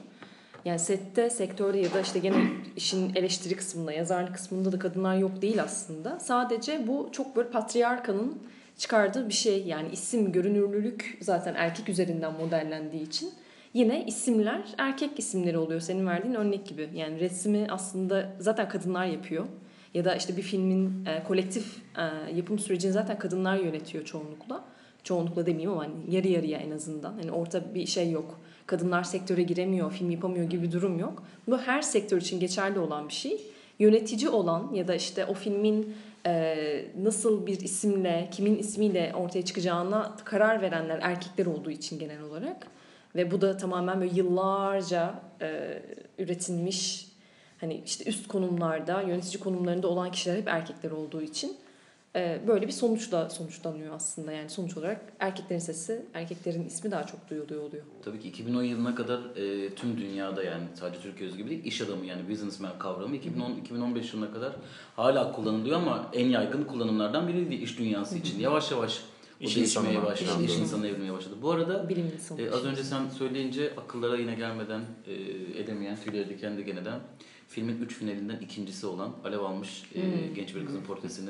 [0.65, 5.41] Yani sette, sektörde ya da işte gene işin eleştiri kısmında, yazarlık kısmında da kadınlar yok
[5.41, 6.19] değil aslında.
[6.19, 8.39] Sadece bu çok böyle patriarkanın
[8.77, 9.63] çıkardığı bir şey.
[9.63, 13.29] Yani isim, görünürlülük zaten erkek üzerinden modellendiği için
[13.73, 16.89] yine isimler erkek isimleri oluyor senin verdiğin örnek gibi.
[16.93, 19.45] Yani resmi aslında zaten kadınlar yapıyor.
[19.97, 24.63] Ya da işte bir filmin e, kolektif e, yapım sürecini zaten kadınlar yönetiyor çoğunlukla.
[25.03, 27.13] Çoğunlukla demeyeyim ama hani yarı yarıya en azından.
[27.13, 28.39] Hani orta bir şey yok.
[28.65, 31.23] Kadınlar sektöre giremiyor, film yapamıyor gibi bir durum yok.
[31.47, 33.41] Bu her sektör için geçerli olan bir şey.
[33.79, 40.15] Yönetici olan ya da işte o filmin e, nasıl bir isimle, kimin ismiyle ortaya çıkacağına
[40.25, 42.67] karar verenler erkekler olduğu için genel olarak.
[43.15, 45.79] Ve bu da tamamen böyle yıllarca e,
[46.17, 47.07] üretilmiş
[47.57, 51.57] hani işte üst konumlarda, yönetici konumlarında olan kişiler hep erkekler olduğu için
[52.15, 54.31] e, böyle bir sonuçla sonuçlanıyor aslında.
[54.31, 57.83] Yani sonuç olarak erkeklerin sesi, erkeklerin ismi daha çok duyuluyor oluyor.
[58.05, 62.05] Tabii ki 2010 yılına kadar e, tüm dünyada yani sadece Türkiye özgü değil iş adamı
[62.05, 64.53] yani businessman kavramı 2010 2015 yılına kadar
[64.95, 68.39] hala kullanılıyor ama en yaygın kullanımlardan biriydi iş dünyası için.
[68.39, 69.01] Yavaş yavaş
[69.41, 70.43] o İş değişmeye başladı.
[70.43, 70.87] iş İş insanına.
[70.87, 71.35] evrilmeye başladı.
[71.41, 72.41] Bu arada Bilim insanı.
[72.41, 75.13] e, az önce sen söyleyince akıllara yine gelmeden e,
[75.61, 76.99] edemeyen tüyleri diken diken eden
[77.47, 80.33] filmin 3 finalinden ikincisi olan Alev almış e, Hmm.
[80.35, 81.29] genç bir kızın portresini.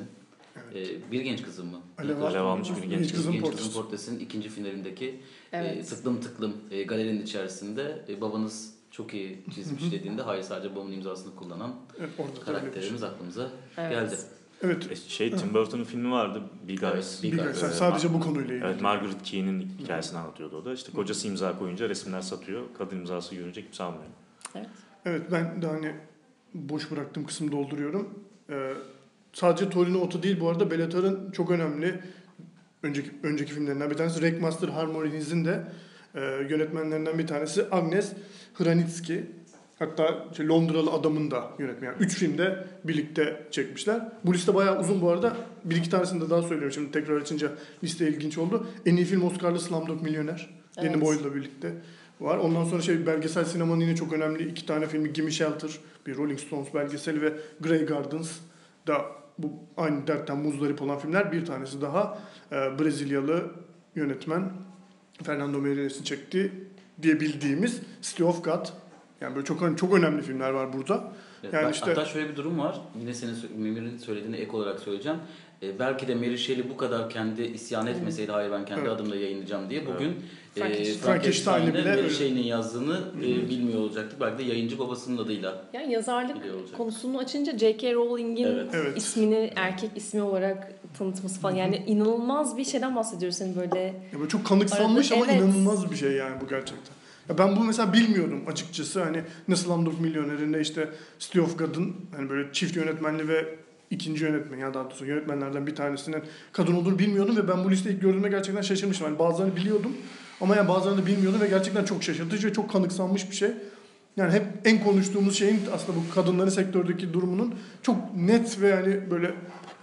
[0.75, 1.77] E, bir genç kızın mı?
[1.97, 5.19] Alev Alev almış bir genç Genç kızın genç kızın portresinin ikinci finalindeki
[5.51, 5.77] Evet.
[5.77, 10.91] e, tıklım tıklım e, galerinin içerisinde e, babanız çok iyi çizmiş dediğinde hayır sadece babamın
[10.91, 12.43] imzasını kullanan Evet, bir şey.
[12.45, 13.91] karakterimiz aklımıza Evet.
[13.91, 14.15] geldi.
[14.61, 14.91] Evet.
[14.91, 17.23] E, Şey Tim Burton'un filmi vardı Big Evet, Eyes.
[17.23, 17.57] Big Eyes.
[17.57, 18.65] sen sadece bu konuyla ilgili.
[18.65, 20.73] Evet Margaret Key'nin hikayesini anlatıyordu o da.
[20.73, 22.61] İşte kocası imza koyunca resimler satıyor.
[22.77, 24.03] Kadın imzası görünce kimse almıyor.
[24.55, 24.67] Evet.
[25.05, 25.95] Evet ben de hani
[26.53, 28.09] boş bıraktığım kısmı dolduruyorum.
[28.49, 28.73] Ee,
[29.33, 31.99] sadece Torino Otto değil bu arada Bellator'ın çok önemli
[32.83, 35.63] önceki önceki filmlerinden bir tanesi Wreckmaster Harmonies'in de
[36.15, 38.13] e, yönetmenlerinden bir tanesi Agnes
[38.53, 39.19] Hranitsky.
[39.79, 41.85] Hatta işte Londralı adamın da yönetmeni.
[41.85, 44.01] Yani üç filmde birlikte çekmişler.
[44.25, 45.37] Bu liste bayağı uzun bu arada.
[45.63, 47.51] Bir iki tanesini de daha söylüyorum şimdi tekrar açınca
[47.83, 48.67] liste ilginç oldu.
[48.85, 50.05] En iyi film Oscar'lı Slumdog.
[50.77, 51.01] Danny Evet.
[51.01, 51.73] Boyle'la birlikte
[52.21, 52.37] var.
[52.37, 55.71] Ondan sonra şey belgesel sinemanın yine çok önemli iki tane filmi Gimme Shelter,
[56.07, 58.31] bir Rolling Stones belgeseli ve Grey Gardens
[58.87, 59.05] da
[59.37, 61.31] bu aynı dertten muzdarip olan filmler.
[61.31, 62.19] Bir tanesi daha
[62.51, 63.51] e, Brezilyalı
[63.95, 64.51] yönetmen
[65.23, 66.51] Fernando Meireles çekti
[67.01, 68.65] diye bildiğimiz City of God.
[69.21, 71.13] Yani böyle çok çok önemli filmler var burada.
[71.43, 72.81] Evet, Yani ben- işte- Hatta şöyle bir durum var.
[72.99, 75.17] Yine senin Memir'in söylediğine ek olarak söyleyeceğim.
[75.63, 78.91] E, belki de Mary Shelley bu kadar kendi isyan etmeseydi hayır ben kendi Evet.
[78.91, 80.97] adımla yayınlayacağım diye bugün e, Frankenstein.
[80.99, 82.13] Frankenstein'i Frankenstein'de bile Mary.
[82.13, 84.21] Shelley'nin yazdığını e, bilmiyor olacaktık.
[84.21, 86.37] Belki de yayıncı babasının adıyla Yani yazarlık
[86.77, 87.93] konusunu açınca J.K.
[87.93, 88.69] Rowling'in Evet.
[88.73, 88.97] Evet.
[88.97, 91.55] ismini erkek ismi olarak tanıtması falan.
[91.55, 93.41] Yani inanılmaz bir şeyden bahsediyoruz.
[93.41, 95.43] Hani böyle Ya böyle çok kanıksanmış Arada- ama evet.
[95.43, 96.93] inanılmaz bir şey yani bu gerçekten.
[97.29, 99.03] Ya ben bu mesela bilmiyordum açıkçası.
[99.03, 103.55] Hani nasıl Slumdog Millionaire'inde işte City of God'ın hani böyle çift yönetmenli ve
[103.89, 107.95] ikinci yönetmen ya daha doğrusu yönetmenlerden bir tanesinin kadın olduğunu bilmiyordum ve ben bu listeyi
[107.95, 109.07] ilk gördüğümde gerçekten şaşırmıştım.
[109.07, 109.97] Hani bazılarını biliyordum
[110.41, 113.51] ama yani bazılarını da bilmiyordum ve gerçekten çok şaşırtıcı ve çok kanıksanmış bir şey.
[114.17, 119.33] Yani hep en konuştuğumuz şeyin aslında bu kadınların sektördeki durumunun çok net ve yani böyle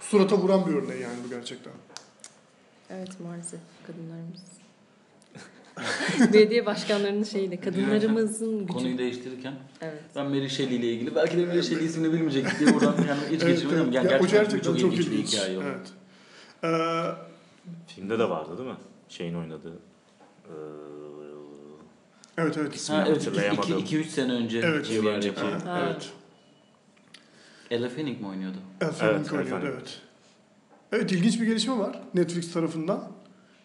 [0.01, 1.73] surata vuran bir örneği yani bu gerçekten.
[2.89, 4.64] evet maalesef kadınlarımız.
[6.33, 8.73] Belediye başkanlarının şeyiyle kadınlarımızın gücü.
[8.73, 10.01] Konuyu değiştirirken Evet.
[10.15, 13.41] ben Mary Shelley ile ilgili belki de Mary Shelley ismini bilmeyecektik diye buradan yani hiç
[13.45, 13.91] geçirmedim.
[13.91, 15.61] Yani Ya o gerçekten, çok, ilginç bir hikaye o.
[15.61, 15.87] Evet.
[16.63, 17.11] Ee,
[17.87, 18.75] Filmde de vardı değil mi?
[19.09, 19.73] Şeyin oynadığı.
[20.45, 20.51] Ee,
[22.37, 22.89] evet evet.
[22.89, 23.79] Ha, evet, hatırlayamadım.
[23.79, 24.85] 2-3 sene önce Evet.
[24.85, 25.29] civarındaki.
[25.29, 25.65] önceki.
[25.65, 25.81] Ha.
[25.85, 26.09] Evet.
[27.71, 28.57] Ella Fanning mi oynuyordu?
[28.81, 29.99] Efendim Evet, oynuyordu evet.
[30.91, 33.11] Evet ilginç bir gelişme var Netflix tarafından.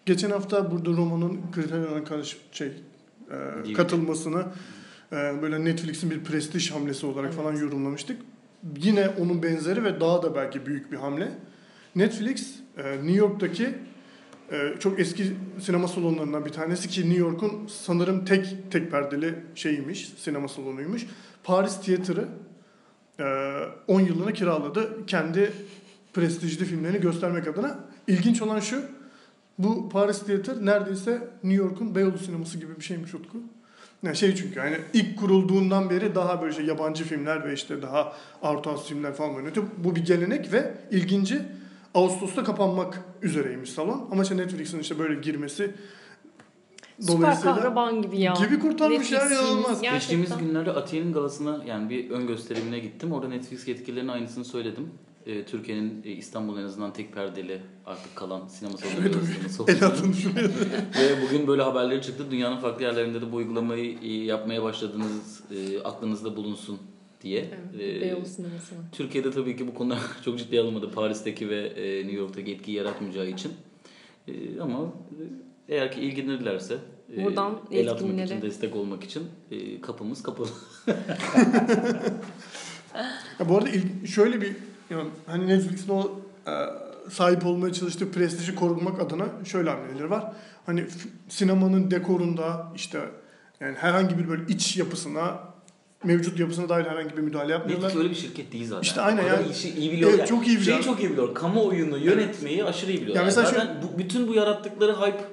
[0.06, 2.72] Geçen hafta burada romanın Criterion'a karşı şey
[3.66, 4.44] e, katılmasını
[5.12, 7.42] e, böyle Netflix'in bir prestij hamlesi olarak Evet.
[7.42, 8.20] falan yorumlamıştık.
[8.78, 11.32] Yine onun benzeri ve daha da belki büyük bir hamle.
[11.96, 13.74] Netflix e, New York'taki
[14.52, 20.12] e, çok eski sinema salonlarından bir tanesi ki New York'un sanırım tek tek perdeli şeyiymiş,
[20.18, 21.06] sinema salonuymuş.
[21.44, 22.28] Paris Theatre'ı
[23.20, 25.06] e, 10 yıllığına kiraladı.
[25.06, 25.52] Kendi
[26.12, 27.78] prestijli filmlerini göstermek adına.
[28.08, 28.82] İlginç olan şu,
[29.62, 33.38] bu Paris Theatre neredeyse New York'un Beyoğlu sineması gibi bir şeymiş Utku.
[34.02, 38.12] Yani şey çünkü yani ilk kurulduğundan beri daha böyle şey yabancı filmler ve işte daha
[38.42, 39.66] art house filmler falan oynatıyor.
[39.84, 41.42] Bu bir gelenek ve ilginci
[41.94, 44.08] Ağustos'ta kapanmak üzereymiş salon.
[44.12, 45.74] Ama işte Netflix'in işte böyle girmesi
[47.00, 48.34] Süper kahraman gibi ya.
[48.34, 49.66] gibi kurtarmış ya, Netflix inanılmaz.
[49.66, 49.82] filmi.
[49.82, 50.18] Gerçekten.
[50.20, 53.12] Geçtiğimiz günlerde Atiye'nin galasına yani bir ön gösterimine gittim.
[53.12, 54.90] Orada Netflix yetkililerinin aynısını söyledim.
[55.26, 58.78] Ee, Türkiye'nin e, İstanbul'un en azından tek perdeli artık kalan sinema
[59.68, 60.48] El atın şuraya.
[61.00, 62.30] Ve bugün böyle haberleri çıktı.
[62.30, 66.78] Dünyanın farklı yerlerinde de bu uygulamayı e, yapmaya başladığınız e, aklınızda bulunsun
[67.22, 67.40] diye.
[67.74, 68.74] Evet, Ee, Beyoğlu sineması.
[68.92, 70.90] Türkiye'de tabii ki bu konuda çok ciddiye alınmadı.
[70.92, 73.52] Paris'teki ve e, New York'taki etkiyi yaratmayacağı için.
[74.28, 74.82] E, ama
[75.68, 76.78] e, eğer ki ilgilenirlerse
[77.16, 80.48] e, Buradan el atmak için, destek olmak için e, kapımız kapalı.
[83.40, 84.52] Ya bu arada il- şöyle bir
[84.90, 86.52] yani hani Netflix'in o e,
[87.10, 90.32] sahip olmaya çalıştığı prestiji korumak adına şöyle hamleleri var.
[90.66, 93.00] Hani f- sinemanın dekorunda işte
[93.60, 95.50] yani herhangi bir böyle iç yapısına
[96.04, 97.86] mevcut yapısına dair herhangi bir müdahale yapmıyorlar.
[97.88, 98.82] Netflix öyle bir şirket değil zaten.
[98.82, 99.48] İşte aynen yani.
[99.52, 100.10] işi iyi biliyor.
[100.10, 100.28] Evet, yani.
[100.28, 100.76] çok iyi biliyor.
[100.76, 101.34] Şeyi çok iyi biliyor.
[101.34, 103.16] Kamuoyunu yönetmeyi aşırı iyi biliyor.
[103.16, 105.24] Ya Yani mesela zaten bu, bütün bu yarattıkları hype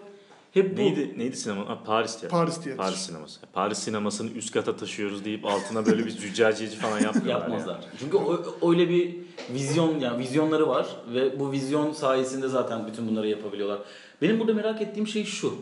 [0.57, 0.81] Hep bu.
[0.81, 1.69] Neydi neydi sinema?
[1.69, 2.43] Ha, Paris tiyatrosu.
[2.43, 2.83] Paris Tiyatro.
[2.83, 3.39] Paris sineması.
[3.53, 7.41] Paris sinemasını üst kata taşıyoruz deyip altına böyle bir züccaciyeci falan yapmıyorlar.
[7.41, 7.85] Yapmazlar.
[7.99, 9.15] Çünkü o, öyle bir
[9.53, 13.79] vizyon yani vizyonları var ve bu vizyon sayesinde zaten bütün bunları yapabiliyorlar.
[14.21, 15.53] Benim burada merak ettiğim şey şu.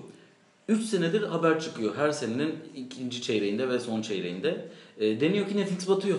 [0.70, 4.66] 3 senedir haber çıkıyor her senenin ikinci çeyreğinde ve son çeyreğinde.
[5.00, 6.18] E, deniyor ki Netflix batıyor.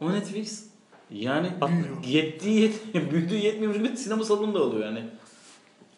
[0.00, 0.64] Ama Netflix
[1.10, 2.04] yani Büyüyor.
[2.06, 2.74] yettiği yet,
[3.12, 5.04] büyüdüğü yetmiyormuş gibi sinema salonu da alıyor yani.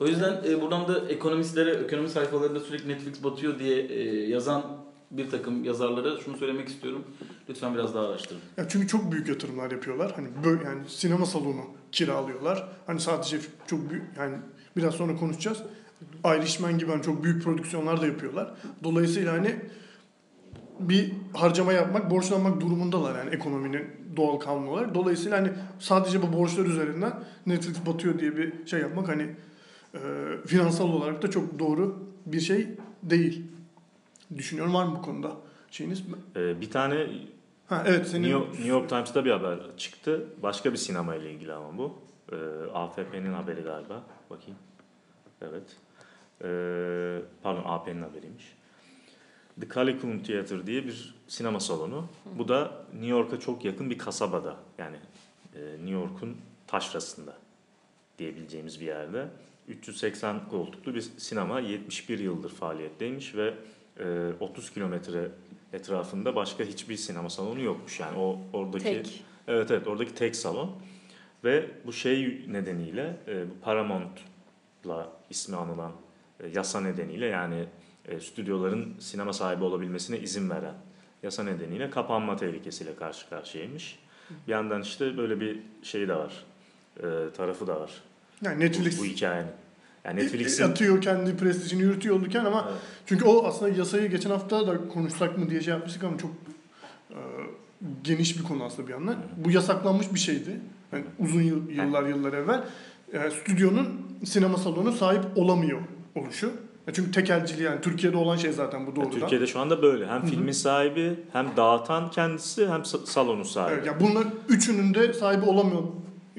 [0.04, 4.62] O yüzden e, buradan da ekonomistlere, ekonomi sayfalarında sürekli Netflix batıyor diye e, yazan
[5.10, 7.04] bir takım yazarlara şunu söylemek istiyorum.
[7.48, 8.40] Lütfen biraz daha araştırın.
[8.56, 10.12] Ya çünkü çok büyük yatırımlar yapıyorlar.
[10.16, 11.62] Hani böyle yani sinema salonu
[11.92, 12.68] kiralıyorlar.
[12.86, 14.36] Hani sadece çok büyük yani
[14.76, 15.62] biraz sonra konuşacağız.
[16.24, 18.54] Irishman gibi hani çok büyük prodüksiyonlar da yapıyorlar.
[18.84, 19.56] Dolayısıyla hani
[20.80, 23.86] bir harcama yapmak, borçlanmak durumundalar yani ekonominin
[24.16, 24.94] doğal kanunu olarak.
[24.94, 27.12] Dolayısıyla hani sadece bu borçlar üzerinden
[27.46, 29.30] Netflix batıyor diye bir şey yapmak hani
[29.94, 29.98] e,
[30.46, 32.68] finansal olarak da çok doğru bir şey
[33.02, 33.44] değil.
[34.36, 35.36] Düşünüyorum var mı bu konuda
[35.70, 36.04] şeyiniz?
[36.36, 37.06] Ee, bir tane
[37.66, 40.26] Ha evet senin New York, New York Times'ta bir haber çıktı.
[40.42, 41.94] Başka bir sinema ile ilgili ama bu.
[42.32, 42.36] Ee,
[42.74, 44.02] AFP'nin haberi galiba.
[44.30, 44.58] Bakayım.
[45.42, 45.76] Evet.
[46.44, 48.56] Ee, pardon AP'nin haberiymiş.
[49.60, 52.08] The Calicum Theater diye bir sinema salonu.
[52.38, 54.56] Bu da New York'a çok yakın bir kasabada.
[54.78, 54.96] Yani
[55.54, 57.36] e, New York'un taşrasında
[58.18, 59.28] diyebileceğimiz bir yerde.
[59.68, 63.54] 380 koltuklu bir sinema 71 yıldır faaliyetteymiş ve
[63.98, 65.30] e, 30 kilometre
[65.72, 68.00] etrafında başka hiçbir sinema salonu yokmuş.
[68.00, 69.24] Yani o oradaki Tek.
[69.48, 70.70] Evet evet oradaki tek salon
[71.44, 75.92] ve bu şey nedeniyle e, bu Paramount'la ismi anılan
[76.40, 77.64] e, yasa nedeniyle yani
[78.08, 80.74] e, stüdyoların sinema sahibi olabilmesine izin veren
[81.22, 83.98] yasa nedeniyle kapanma tehlikesiyle karşı karşıyaymış.
[84.46, 86.44] Bir yandan işte böyle bir şey de var.
[86.96, 87.90] e, tarafı da var.
[88.44, 89.48] Yani Bu, Netflix bu hikayenin.
[90.04, 92.80] Yani Netflix'in Netflix'in atıyor kendi prestijini yürütüyor olurken ama Evet.
[93.06, 96.30] çünkü o aslında yasayı geçen hafta da konuşsak mı diye şey yapmıştık ama çok
[97.10, 97.18] e,
[98.04, 99.16] geniş bir konu aslında bir yandan.
[99.36, 100.60] Bu yasaklanmış bir şeydi.
[100.92, 102.64] Yani uzun yıl, yıllar yıllar evvel
[103.12, 103.88] e, stüdyonun
[104.24, 105.80] sinema salonu sahip olamıyor
[106.14, 106.52] oluşu.
[106.86, 109.10] Ya çünkü tekelciliği yani Türkiye'de olan şey zaten bu doğrudan.
[109.10, 110.06] Türkiye'de şu anda böyle.
[110.06, 113.74] Hem filmin sahibi, hem dağıtan kendisi, hem sa- salonun sahibi.
[113.74, 115.82] Evet, ya bunlar üçünün de sahibi olamıyor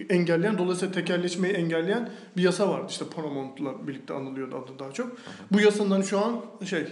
[0.10, 2.86] engelleyen dolayısıyla tekelleşmeyi engelleyen bir yasa vardı.
[2.89, 5.17] İşte Paramount'la birlikte anılıyordu adı daha çok.
[5.51, 6.88] Bu yasanın şu an şey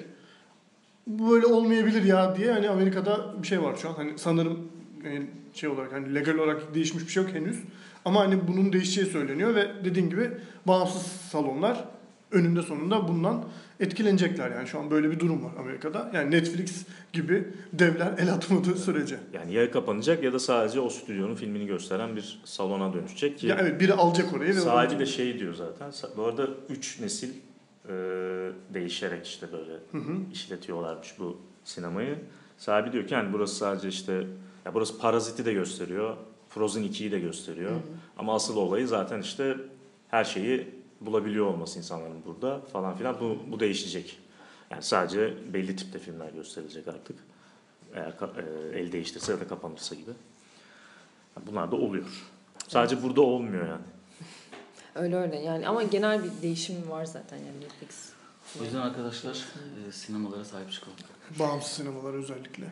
[1.07, 3.93] bu böyle olmayabilir ya diye hani Amerika'da bir şey var şu an.
[3.93, 4.71] Hani sanırım
[5.05, 5.21] e,
[5.53, 7.59] şey olarak hani legal olarak değişmiş bir şey yok henüz.
[8.05, 10.31] Ama hani bunun değişeceği söyleniyor ve dediğim gibi
[10.67, 11.85] bağımsız salonlar
[12.33, 13.43] önünde sonunda bundan
[13.79, 16.11] etkilenecekler yani şu an böyle bir durum var Amerika'da.
[16.13, 19.17] Yani Netflix gibi devler el atmadığı sürece.
[19.33, 23.57] Yani ya kapanacak ya da sadece o stüdyonun filmini gösteren bir salona dönüşecek ki Ya
[23.61, 24.99] evet biri alacak orayı alacak.
[24.99, 25.91] de şey diyor zaten.
[26.17, 27.29] Bu arada 3 nesil
[27.89, 27.93] e,
[28.73, 30.17] değişerek işte böyle Hı hı.
[30.33, 32.15] işletiyorlarmış bu sinemayı.
[32.57, 34.13] Sahibi diyor ki yani burası sadece işte
[34.65, 36.15] ya burası Parazit'i de gösteriyor.
[36.49, 37.71] Frozen 2'yi de gösteriyor.
[38.17, 39.57] Ama asıl olayı zaten işte
[40.07, 40.67] her şeyi
[41.05, 43.19] bulabiliyor olması insanların burada falan filan.
[43.19, 44.19] Bu, bu değişecek.
[44.71, 47.17] Yani sadece belli tipte filmler gösterilecek artık.
[47.93, 48.13] Eğer
[48.73, 50.11] e, el değiştirse ya da kapanırsa gibi.
[51.47, 52.05] Bunlar da oluyor.
[52.67, 53.85] Sadece burada olmuyor yani.
[54.95, 58.09] Öyle öyle yani ama genel bir değişim var zaten yani Netflix.
[58.61, 59.45] O yüzden arkadaşlar
[59.87, 60.97] e, sinemalara sahip çıkalım.
[61.39, 62.65] Bağımsız sinemalar özellikle.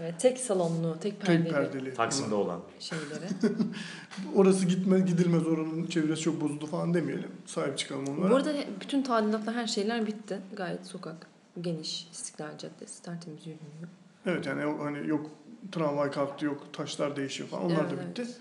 [0.00, 1.94] Evet, tek salonlu, tek perdeli Tek perdeli.
[1.94, 2.60] Taksim'de olan.
[2.80, 3.28] şeylere.
[4.34, 7.30] Orası gitme gidilmez oranın çevresi çok bozuldu falan demeyelim.
[7.46, 8.30] Sahip çıkalım onlara.
[8.30, 10.38] Bu arada bütün tadilatlar her şeyler bitti.
[10.56, 11.26] Gayet sokak
[11.60, 13.88] geniş, İstiklal Caddesi tertemiz yürünüyor.
[14.26, 15.30] Evet yani o hani yok
[15.72, 18.22] tramvay kalktı yok taşlar değişiyor falan onlar da Evet, bitti.
[18.22, 18.36] evet.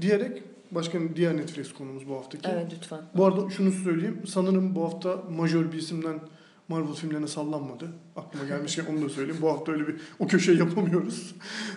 [0.00, 2.48] Diyerek başka diğer Netflix konumuz bu haftaki.
[2.48, 3.00] Evet lütfen.
[3.14, 4.22] Bu arada şunu söyleyeyim.
[4.26, 6.20] Sanırım bu hafta majör bir isimden
[6.68, 7.88] Marvel filmlerine sallanmadı.
[8.16, 9.42] Aklıma gelmişken onu da söyleyeyim.
[9.42, 11.34] Bu hafta öyle bir o köşeyi yapamıyoruz.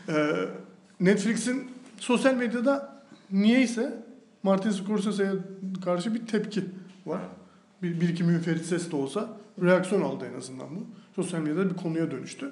[0.10, 0.36] Ee,
[0.99, 4.04] Netflix'in sosyal medyada niyeyse
[4.43, 5.32] Martin Scorsese'ye
[5.84, 6.63] karşı bir tepki
[7.06, 7.21] var.
[7.84, 10.88] Bir, bir iki münferit ses de olsa reaksiyon aldı en azından bu.
[11.15, 12.52] Sosyal medyada bir konuya dönüştü.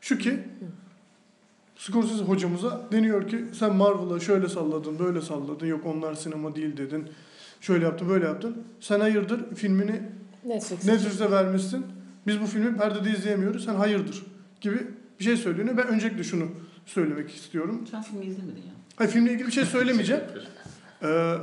[0.00, 0.40] Şu ki
[1.76, 7.08] Scorsese hocamıza deniyor ki sen Marvel'a şöyle salladın, böyle salladın, yok onlar sinema değil dedin,
[7.60, 8.56] şöyle yaptın, böyle yaptın.
[8.80, 10.02] Sen hayırdır filmini
[10.44, 10.84] Netflix.
[10.84, 11.86] Netflix'e vermişsin,
[12.26, 14.22] biz bu filmi perdede izleyemiyoruz, sen hayırdır
[14.60, 14.78] gibi
[15.18, 15.76] bir şey söylüyor.
[15.76, 16.48] Ben öncelikle şunu
[16.86, 17.84] söylemek istiyorum.
[17.90, 18.72] Sen filmi izlemedin ya.
[18.96, 20.22] Hayır filmle ilgili bir şey söylemeyeceğim.
[21.02, 21.34] Ee,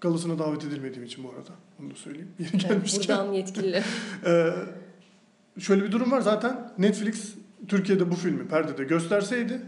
[0.00, 1.50] galasına davet edilmediğim için bu arada.
[1.80, 2.28] Onu da söyleyeyim.
[2.40, 3.18] Evet, gelmişken.
[3.18, 3.82] buradan yetkili.
[4.26, 4.50] Ee,
[5.58, 7.34] şöyle bir durum var zaten Netflix
[7.68, 9.60] Türkiye'de bu filmi perdede gösterseydi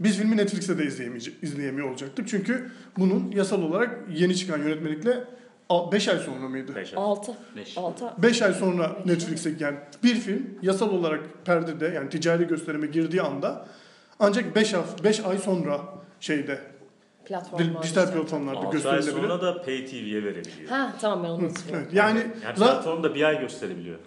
[0.00, 2.28] biz filmi Netflix'te de izleyemeyece- izleyemiyor olacaktık.
[2.28, 5.24] Çünkü bunun yasal olarak yeni çıkan yönetmelikle
[5.70, 6.74] 5 ay sonra mıydı?
[6.74, 7.02] Beş ay.
[7.04, 7.32] 6.
[7.56, 7.78] Beş.
[7.78, 8.12] 6.
[8.18, 13.66] 5 ay sonra Netflix'e yani bir film yasal olarak perdede yani ticari gösterime girdiği anda
[14.18, 15.80] ancak 5 ay, 5 ay sonra
[16.20, 16.60] şeyde
[17.24, 17.82] Platformlarda.
[17.82, 19.12] dijital platformlarda gösterilebilir.
[19.12, 20.68] sonra da Pay TV'ye verebiliyor.
[20.68, 21.82] Ha tamam ben onu hatırlıyorum.
[21.84, 23.98] Evet, yani Yani platformda bir ay gösterebiliyor.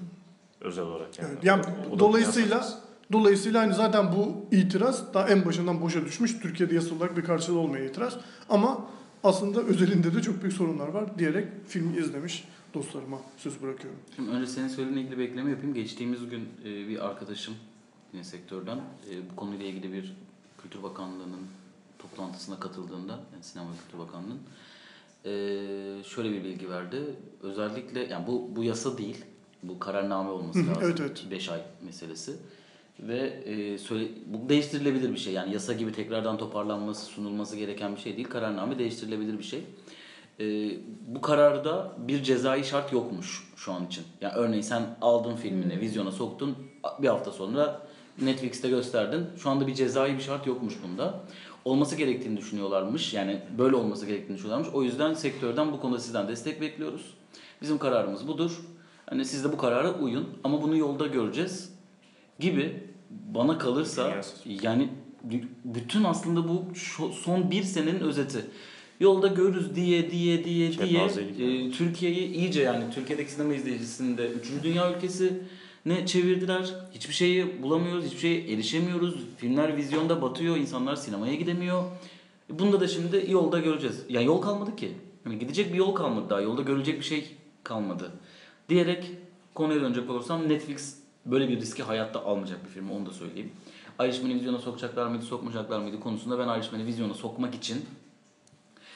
[0.62, 1.30] Özel olarak yani.
[1.44, 2.68] Yani O da dolayısıyla
[3.12, 6.40] dolayısıyla hani zaten bu itiraz daha en başından boşa düşmüş.
[6.40, 8.14] Türkiye'de yasal olarak bir karşılığı olmayan itiraz.
[8.50, 8.86] Ama
[9.28, 14.00] aslında özelinde de çok büyük sorunlar var diyerek filmi izlemiş dostlarıma söz bırakıyorum.
[14.16, 15.74] Şimdi önce senin söylediğinle ilgili bir ekleme yapayım.
[15.74, 17.54] Geçtiğimiz gün e, bir arkadaşım
[18.14, 20.16] yine sektörden e, bu konuyla ilgili bir
[20.62, 21.48] Kültür Bakanlığı'nın
[22.00, 24.40] toplantısına katıldığında, yani Sinema Kültür Bakanlığı'nın
[25.26, 27.04] e, şöyle bir bilgi verdi.
[27.42, 29.26] Özellikle yani bu bu yasa değil.
[29.64, 30.84] Bu kararname olması lazım.
[30.84, 31.26] evet, evet.
[31.32, 32.36] 5 ay meselesi.
[33.00, 35.34] Ve e, söyle, bu değiştirilebilir bir şey.
[35.34, 38.28] Yani yasa gibi tekrardan toparlanması, sunulması gereken bir şey değil.
[38.28, 39.64] Kararname değiştirilebilir bir şey.
[40.40, 44.04] E, bu kararda bir cezai şart yokmuş şu an için.
[44.22, 46.56] Yani örneğin sen aldın filmini, vizyona soktun,
[47.02, 47.88] bir hafta sonra
[48.22, 49.26] Netflix'te gösterdin.
[49.38, 51.24] Şu anda bir cezai bir şart yokmuş bunda.
[51.66, 53.14] Olması gerektiğini düşünüyorlarmış.
[53.14, 54.76] Yani böyle olması gerektiğini düşünüyorlarmış.
[54.76, 57.14] O yüzden sektörden bu konuda sizden destek bekliyoruz.
[57.62, 58.62] Bizim kararımız budur.
[59.06, 61.74] Hani siz de bu karara uyun ama bunu yolda göreceğiz
[62.40, 64.90] gibi bana kalırsa yani
[65.66, 66.66] bütün aslında bu
[67.24, 68.46] son bir senenin özeti.
[69.00, 71.40] Yolda görürüz diye diye diye diye Kepazelik.
[71.40, 74.64] e, Türkiye'yi iyice yani Türkiye'deki sinema izleyicisini de 3.
[74.64, 75.34] dünya ülkesi
[75.86, 76.74] ne çevirdiler.
[76.94, 79.16] Hiçbir şeyi bulamıyoruz, hiçbir şeye erişemiyoruz.
[79.38, 81.84] Filmler vizyonda batıyor, insanlar sinemaya gidemiyor.
[82.50, 84.04] Bunda da şimdi yolda göreceğiz.
[84.10, 84.92] Ya yol kalmadı ki.
[85.26, 86.42] Yani gidecek bir yol kalmadı daha.
[86.42, 88.12] Yolda görülecek bir şey kalmadı.
[88.70, 89.12] Diyerek
[89.54, 90.97] konuya dönecek olursam Netflix
[91.32, 93.52] böyle bir riski hayatta almayacak bir firma onu da söyleyeyim.
[94.02, 97.86] Irishman'ı vizyona sokacaklar mıydı, sokmayacaklar mıydı konusunda ben Irishman'ı vizyona sokmak için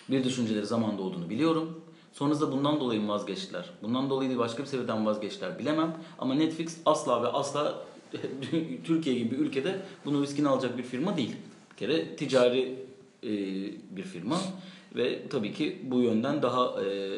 [0.10, 1.82] bir düşünceleri zamanda olduğunu biliyorum.
[2.14, 3.70] Sonrasında bundan dolayı mı vazgeçtiler?
[3.84, 5.96] Bundan dolayı değil başka bir sebepten vazgeçtiler bilemem.
[6.20, 7.84] Ama Netflix asla ve asla
[8.84, 11.36] Türkiye gibi bir ülkede bunun riskini alacak bir firma değil.
[11.72, 12.80] Bir kere ticari
[13.24, 13.30] e,
[13.96, 14.38] bir firma
[14.96, 17.10] ve tabii ki bu yönden daha e,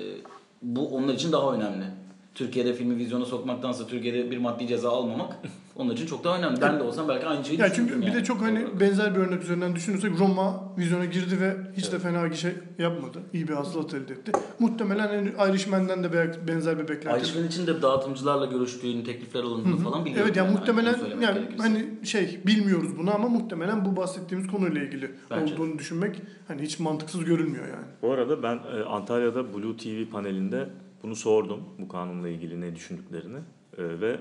[0.62, 1.86] bu onlar için daha önemli.
[2.36, 5.38] Türkiye'de filmi vizyona sokmaktansa Türkiye'de bir maddi ceza almamak
[5.76, 6.62] onlar için çok daha önemli.
[6.62, 8.80] Ben de olsam belki aynı şeyi Yani çünkü düşünürdüm bir de çok hani Olarak.
[8.80, 13.20] benzer bir örnek üzerinden düşünürsek Roma vizyona girdi ve hiç de fena bir şey yapmadı.
[13.34, 14.32] İyi bir hasılat elde etti.
[14.60, 16.14] Muhtemelen hani Irishman'den de
[16.48, 17.20] benzer bir beklenti.
[17.20, 20.26] Irishman için de dağıtımcılarla görüştüğün, teklifler alındığını falan biliyorum.
[20.28, 21.64] Evet yani Bunu muhtemelen söylemek yani gerekirse.
[21.64, 25.62] hani şey bilmiyoruz bunu ama muhtemelen bu bahsettiğimiz konuyla ilgili Bence de.
[25.62, 27.86] olduğunu düşünmek hani hiç mantıksız görünmüyor yani.
[28.02, 30.70] Bu arada ben e, Antalya'da Blue TV panelinde
[31.04, 31.64] bunu sordum.
[31.80, 33.38] Bu kanunla ilgili ne düşündüklerini.
[33.78, 34.20] E, ve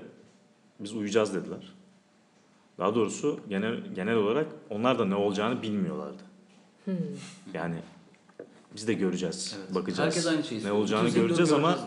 [0.79, 1.73] biz uyacağız dediler.
[2.77, 6.23] Daha doğrusu genel genel olarak onlar da ne olacağını bilmiyorlardı.
[7.53, 7.75] Yani
[8.75, 9.75] biz de göreceğiz, Evet.
[9.75, 10.07] bakacağız.
[10.09, 11.77] Herkes aynı şeyi ne olacağını sektör göreceğiz ama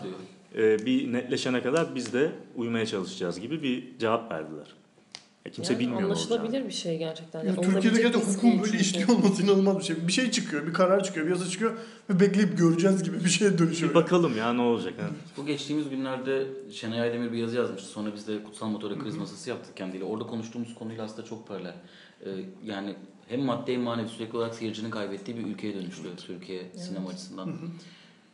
[0.53, 0.67] diyor.
[0.79, 4.75] e, bir netleşene kadar biz de uymaya çalışacağız gibi bir cevap verdiler.
[5.51, 6.31] Kimse Yani bilmiyor olacağını.
[6.31, 7.39] Anlaşılabilir bir şey gerçekten.
[7.39, 10.07] Yani Yani Türkiye'de risk hukukun böyle işliyor olması inanılmaz bir şey.
[10.07, 11.77] Bir şey çıkıyor, bir karar çıkıyor, bir yasa çıkıyor
[12.09, 13.89] ve bekleyip göreceğiz gibi bir şeye dönüşüyor.
[13.89, 14.93] Bir bakalım ya ne olacak.
[14.99, 15.07] ha?
[15.37, 17.87] Bu geçtiğimiz günlerde Şenay Aydemir bir yazı yazmıştı.
[17.89, 20.03] Sonra biz de Kutsal Motor'a kriz masası yaptık kendiyle.
[20.03, 21.75] Orada konuştuğumuz konuyla aslında çok paralel.
[22.25, 22.29] Ee,
[22.65, 22.95] yani
[23.27, 27.53] hem maddi hem manevi sürekli olarak seyircinin kaybettiği bir ülkeye dönüştü Türkiye sinema açısından.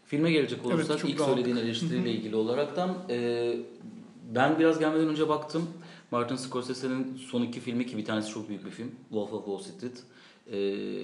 [0.06, 3.56] Filme gelecek olursak Evet, ilk söylediğin eleştiriyle ilgili olaraktan e,
[4.36, 5.70] ben biraz gelmeden önce baktım.
[6.12, 8.92] Martin Scorsese'nin son iki filmi ki bir tanesi çok büyük bir film.
[9.10, 10.04] Wolf of Wall Street.
[10.48, 10.58] E,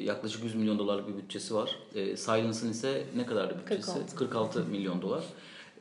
[0.03, 1.75] yaklaşık 100 milyon dolarlık bir bütçesi var.
[1.95, 3.91] E, Silence'ın ise ne kadardı bütçesi?
[3.91, 4.15] 46.
[4.15, 5.23] 46 milyon dolar.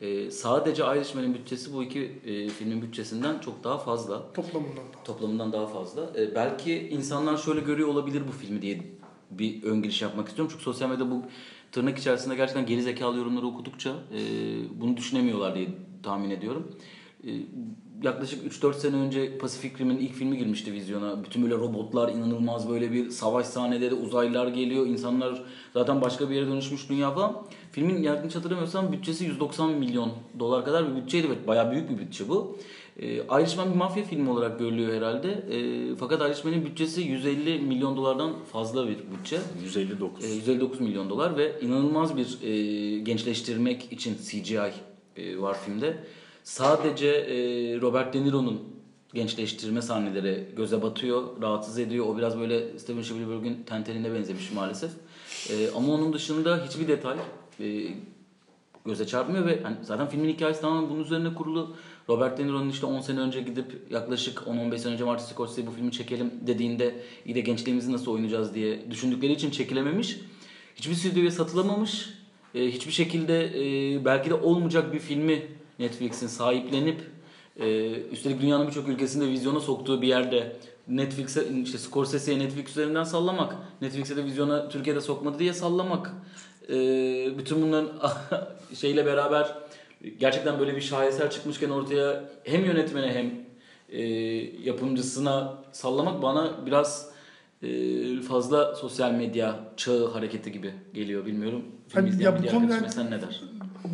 [0.01, 4.33] E, sadece Irishman'in bütçesi bu iki e, filmin bütçesinden çok daha fazla.
[4.33, 5.03] Toplamından da.
[5.05, 6.09] Toplamından daha fazla.
[6.17, 8.81] E, belki insanlar şöyle görüyor olabilir bu filmi diye
[9.31, 10.51] bir ön giriş yapmak istiyorum.
[10.51, 11.23] Çünkü sosyal medyada bu
[11.71, 14.19] tırnak içerisinde gerçekten geri zekalı yorumları okudukça e,
[14.81, 15.67] bunu düşünemiyorlar diye
[16.03, 16.71] tahmin ediyorum.
[17.27, 17.31] E,
[18.03, 21.23] yaklaşık 3-4 sene önce Pacific Rim'in ilk filmi girmişti vizyona.
[21.23, 24.87] Bütün böyle robotlar inanılmaz böyle bir savaş sahneleri, uzaylılar geliyor.
[24.87, 25.41] insanlar
[25.73, 27.45] zaten başka bir yere dönüşmüş dünya falan.
[27.71, 31.27] Filmin yanlış hatırlamıyorsam bütçesi 190 milyon dolar kadar bir bütçeydi.
[31.27, 32.57] Evet, bayağı büyük bir bütçe bu.
[32.99, 35.31] E, Irishman bir mafya filmi olarak görülüyor herhalde.
[35.31, 39.39] E, fakat Irishman'in bütçesi 150 milyon dolardan fazla bir bütçe.
[39.63, 40.25] 159.
[40.25, 44.71] E, 159 milyon dolar ve inanılmaz bir e, gençleştirmek için CGI
[45.17, 45.97] e, var filmde.
[46.49, 47.35] Sadece e,
[47.81, 48.61] Robert De Niro'nun
[49.13, 52.05] gençleştirme sahneleri göze batıyor, rahatsız ediyor.
[52.05, 54.91] O biraz böyle Steven Spielberg'ün Tenten'ine benzemiş maalesef.
[55.49, 57.17] E, ama onun dışında hiçbir detay
[57.59, 57.93] e,
[58.85, 61.75] göze çarpmıyor ve hani zaten filmin hikayesi tamamen bunun üzerine kurulu.
[62.09, 65.71] Robert De Niro'nun işte 10 sene önce gidip yaklaşık 10-15 sene önce Martin Scorsese bu
[65.71, 66.95] filmi çekelim dediğinde
[67.25, 70.19] iyi de gençliğimizi nasıl oynayacağız diye düşündükleri için çekilememiş.
[70.75, 72.09] Hiçbir stüdyoya satılamamış
[72.53, 73.51] hiçbir şekilde
[74.05, 77.01] belki de olmayacak bir filmi Netflix'in sahiplenip
[77.59, 80.55] e, üstelik dünyanın birçok ülkesinde vizyona soktuğu bir yerde
[80.87, 86.11] Netflix'e işte Scorsese'ye Netflix üzerinden sallamak, Netflix'e de vizyona Türkiye'de sokmadı diye sallamak.
[86.69, 86.73] E,
[87.37, 87.89] bütün bunların
[88.75, 89.55] şeyle beraber
[90.19, 93.31] gerçekten böyle bir şaheser çıkmışken ortaya hem yönetmene hem
[93.89, 94.03] e,
[94.63, 97.09] yapımcısına sallamak bana biraz
[97.63, 101.61] e, fazla sosyal medya çağı hareketi gibi geliyor bilmiyorum.
[101.87, 103.41] Film Hani izleyen ya bu konuda- sen ne der?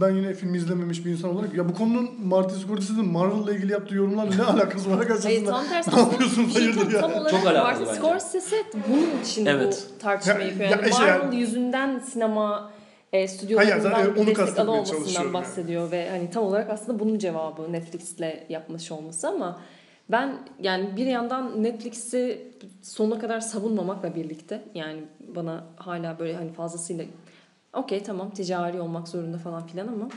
[0.02, 3.96] Ben yine film izlememiş bir insan olarak ya bu konunun Martin Scorsese'nin Marvel'la ilgili yaptığı
[3.96, 5.52] yorumlarla ne alakası var Hayır karşısında?
[5.52, 5.92] tam tersi.
[5.92, 7.02] Ne şey Hayırdır ya?
[7.02, 8.00] tam olarak Çok alakalı Martin bence.
[8.00, 8.56] Scorsese
[8.90, 9.88] bunun için Evet.
[9.96, 10.70] bu tartışmayı Ya- yapıyor.
[10.70, 12.72] ya Yani işte Marvel yani- yüzünden sinema
[13.14, 15.44] e, Hayır, stüdyolarından bir destek kastetmeye alamamasından çalışıyorum yani.
[15.44, 19.60] bahsediyor ve hani tam olarak aslında bunun cevabı Netflix'le yapmış olması ama
[20.12, 22.48] ben yani bir yandan Netflix'i
[22.82, 25.00] sonuna kadar savunmamakla birlikte yani
[25.36, 27.06] bana hala böyle hani fazlasıyla
[27.76, 30.10] okey tamam ticari olmak zorunda falan filan ama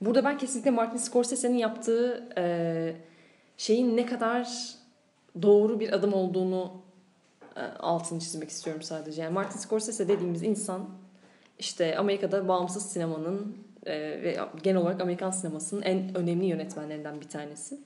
[0.00, 2.94] burada ben kesinlikle Martin Scorsese'nin yaptığı e,
[3.56, 4.48] şeyin ne kadar
[5.42, 6.72] doğru bir adım olduğunu
[7.56, 9.22] e, altını çizmek istiyorum sadece.
[9.22, 10.88] Yani Martin Scorsese dediğimiz insan
[11.58, 13.56] işte Amerika'da bağımsız sinemanın
[13.86, 17.78] e, ve genel olarak Amerikan sinemasının en önemli yönetmenlerinden bir tanesi.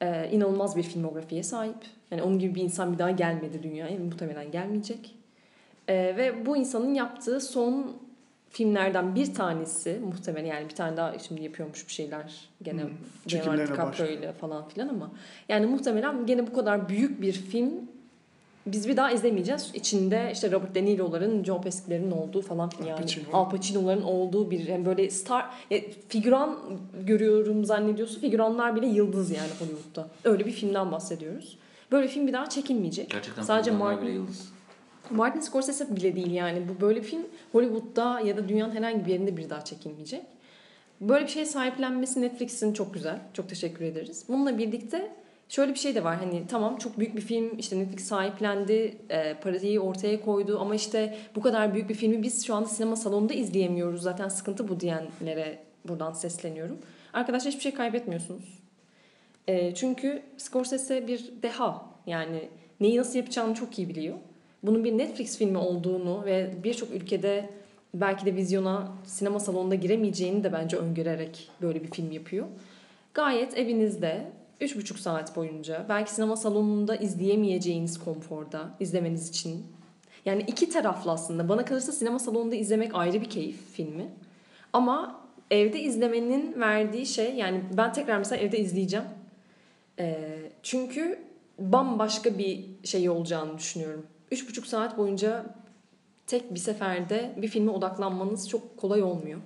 [0.00, 1.76] E, inanılmaz bir filmografiye sahip.
[2.10, 3.98] Yani onun gibi bir insan bir daha gelmedi dünyaya.
[3.98, 5.14] Muhtemelen gelmeyecek.
[5.88, 7.96] E, ve bu insanın yaptığı son
[8.56, 12.90] filmlerden bir tanesi muhtemelen yani bir tane daha şimdi yapıyormuş bir şeyler gene Hmm,
[13.32, 15.10] Leonardo DiCaprio ile falan filan ama
[15.48, 17.70] yani muhtemelen gene bu kadar büyük bir film
[18.66, 19.70] biz bir daha izlemeyeceğiz.
[19.74, 23.24] İçinde işte Robert De Niro'ların, Joe Pesci'lerin olduğu falan filan Al yani Pacino.
[23.32, 25.78] Al Pacino'ların olduğu bir yani böyle star ya
[26.08, 26.58] figüran
[27.06, 28.20] görüyorum zannediyorsun.
[28.20, 30.08] Figüranlar bile yıldız yani Hollywood'da.
[30.24, 31.58] Öyle bir filmden bahsediyoruz.
[31.92, 33.10] Böyle film bir daha çekilmeyecek.
[33.10, 33.70] Gerçekten Sadece
[34.02, 34.55] bile yıldız.
[35.10, 36.62] Martin Scorsese bile değil yani.
[36.68, 40.22] Bu böyle bir film Hollywood'da ya da dünyanın herhangi bir yerinde bir daha çekilmeyecek.
[41.00, 43.18] Böyle bir şeye sahiplenmesi Netflix'in çok güzel.
[43.34, 44.24] Çok teşekkür ederiz.
[44.28, 45.12] Bununla birlikte
[45.48, 46.16] şöyle bir şey de var.
[46.16, 51.18] Hani tamam çok büyük bir film işte Netflix sahiplendi, e, parayı ortaya koydu ama işte
[51.34, 54.02] bu kadar büyük bir filmi biz şu anda sinema salonunda izleyemiyoruz.
[54.02, 56.78] Zaten sıkıntı bu diyenlere buradan sesleniyorum.
[57.12, 58.58] Arkadaşlar hiçbir şey kaybetmiyorsunuz.
[59.48, 61.86] E, çünkü Scorsese bir deha.
[62.06, 62.48] Yani
[62.80, 64.16] neyi nasıl yapacağını çok iyi biliyor.
[64.66, 67.50] Bunun bir Netflix filmi olduğunu ve birçok ülkede
[67.94, 72.46] belki de vizyona sinema salonunda giremeyeceğini de bence öngörerek böyle bir film yapıyor.
[73.14, 74.26] Gayet evinizde
[74.60, 79.66] 3,5 saat boyunca belki sinema salonunda izleyemeyeceğiniz konforda izlemeniz için
[80.24, 81.48] yani iki taraflı aslında.
[81.48, 84.08] Bana kalırsa sinema salonunda izlemek ayrı bir keyif filmi.
[84.72, 89.06] Ama evde izlemenin verdiği şey yani ben tekrar mesela evde izleyeceğim.
[89.98, 91.18] Ee, çünkü
[91.58, 94.06] bambaşka bir şey olacağını düşünüyorum.
[94.36, 95.46] Üç buçuk saat boyunca
[96.26, 99.40] tek bir seferde bir filme odaklanmanız çok kolay olmuyor.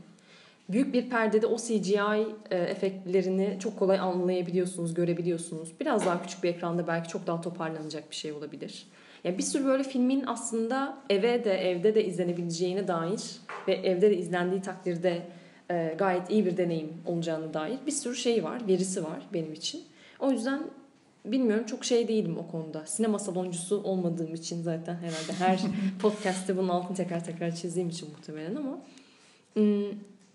[0.68, 5.72] Büyük bir perdede o CGI e, efektlerini çok kolay anlayabiliyorsunuz, görebiliyorsunuz.
[5.80, 8.86] Biraz daha küçük bir ekranda belki çok daha toparlanacak bir şey olabilir.
[9.24, 13.22] Yani bir sürü böyle filmin aslında eve de evde de izlenebileceğine dair
[13.68, 15.22] ve evde de izlendiği takdirde
[15.70, 19.82] e, gayet iyi bir deneyim olacağına dair bir sürü şey var, verisi var benim için.
[20.18, 20.62] O yüzden
[21.25, 22.87] bilmiyorum çok şey değilim o konuda.
[22.87, 25.61] Sinema saloncusu olmadığım için zaten herhalde her
[26.03, 28.79] podcast'te bunun altını tekrar tekrar çizdiğim için muhtemelen ama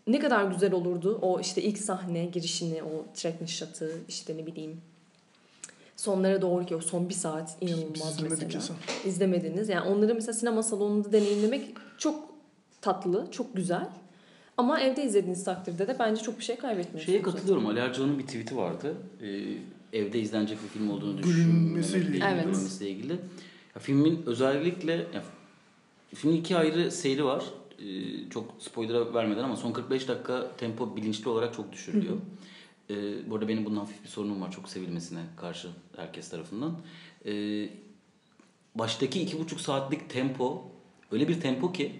[0.07, 4.81] ne kadar güzel olurdu o işte ilk sahne girişini, o trekking shot'ı işte ne bileyim
[5.95, 8.61] sonlara doğru ki o son bir saat inanılmaz mesela.
[8.61, 8.75] sen.
[9.05, 9.69] İzlemediniz.
[9.69, 11.65] Yani onları mesela sinema salonunda deneyimlemek
[11.97, 12.29] çok
[12.81, 13.89] tatlı, çok güzel.
[14.57, 17.05] Ama evde izlediğiniz takdirde de bence çok bir şey kaybetmiyorsunuz.
[17.05, 17.67] Şeye katılıyorum.
[17.67, 18.95] Ali Ercan'ın bir tweet'i vardı.
[19.21, 19.25] Ee,
[19.93, 22.23] evde izlenecek bir film olduğunu düşünmemekle ilgili.
[22.23, 22.43] Evet.
[22.43, 23.13] Gülünmesiyle ilgili.
[23.75, 25.23] Ya, filmin özellikle ya,
[26.15, 27.43] filmin iki ayrı seyri var.
[27.79, 32.17] Ee, çok spoiler vermeden ama son 45 dakika tempo bilinçli olarak çok düşürülüyor.
[32.89, 32.95] Ee,
[33.29, 36.79] bu arada benim bundan hafif bir sorunum var çok sevilmesine karşı herkes tarafından.
[37.25, 37.69] Ee,
[38.75, 40.71] baştaki iki buçuk saatlik tempo
[41.11, 41.91] öyle bir tempo ki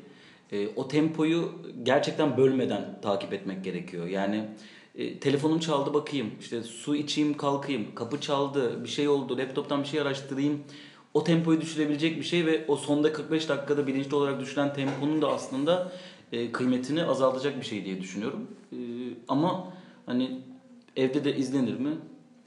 [0.52, 4.08] e, o tempoyu gerçekten bölmeden takip etmek gerekiyor.
[4.08, 4.46] Yani
[4.98, 9.88] e, telefonum çaldı bakayım, işte su içeyim kalkayım, kapı çaldı, bir şey oldu, laptoptan bir
[9.88, 10.64] şey araştırayım.
[11.14, 15.28] O tempoyu düşürebilecek bir şey ve o sonda 45 dakikada bilinçli olarak düşüren temponun da
[15.28, 15.92] aslında
[16.32, 18.48] e, kıymetini azaltacak bir şey diye düşünüyorum.
[18.72, 18.78] E,
[19.28, 19.74] ama
[20.06, 20.42] hani
[20.96, 21.92] evde de izlenir mi?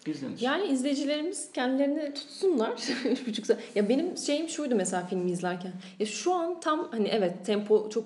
[0.07, 0.41] İzlenir.
[0.41, 2.73] Yani izleyicilerimiz kendilerini tutsunlar.
[3.75, 5.73] Ya benim şeyim şuydu mesela filmi izlerken.
[5.99, 8.05] Ya şu an tam hani evet tempo çok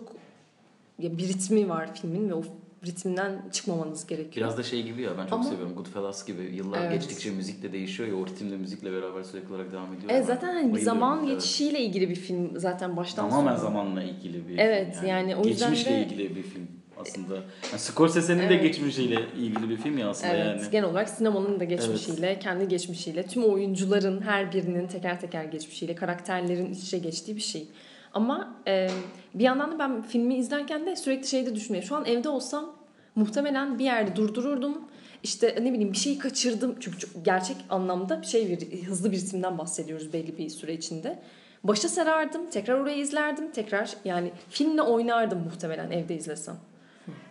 [0.98, 2.42] ya bir ritmi var filmin ve o
[2.86, 4.46] ritminden çıkmamanız gerekiyor.
[4.46, 6.92] Biraz da şey gibi ya ben çok Ama- seviyorum Goodfellas gibi yıllar Evet.
[6.92, 10.10] geçtikçe müzik de değişiyor ya o ritimle müzikle beraber sürekli olarak devam ediyor.
[10.12, 11.28] Evet zaten hani bir zaman Evet.
[11.34, 13.64] geçişiyle ilgili bir film zaten baştan Tamamen sona.
[13.64, 16.66] zamanla ilgili bir Evet, film yani o yüzden Geçmişle de- ilgili bir film
[17.00, 17.34] aslında.
[17.70, 18.62] Yani Scorsese'nin de Evet.
[18.62, 20.70] geçmişiyle ilgili bir film ya aslında Evet, yani.
[20.72, 26.72] genel olarak sinemanın da geçmişiyle, kendi geçmişiyle, tüm oyuncuların her birinin teker teker geçmişiyle, karakterlerin
[26.72, 27.66] iç içe geçtiği bir şey.
[28.14, 28.88] Ama e,
[29.34, 31.88] bir yandan da ben filmi izlerken de sürekli şeyde düşünüyorum.
[31.88, 32.72] Şu an evde olsam
[33.14, 34.78] muhtemelen bir yerde durdururdum.
[35.22, 36.76] İşte ne bileyim bir şeyi kaçırdım.
[36.80, 41.18] Çünkü çok gerçek anlamda bir şey bir hızlı bir isimden bahsediyoruz belli bir süre içinde.
[41.64, 46.56] Başa sarardım, tekrar orayı izlerdim, tekrar yani filmle oynardım muhtemelen evde izlesem.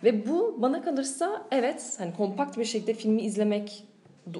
[0.04, 3.84] Ve bu bana kalırsa evet hani kompakt bir şekilde filmi izlemek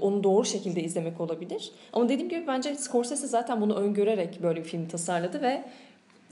[0.01, 1.73] onu doğru şekilde izlemek olabilir.
[1.93, 5.65] Ama dediğim gibi bence Scorsese zaten bunu öngörerek böyle bir film tasarladı ve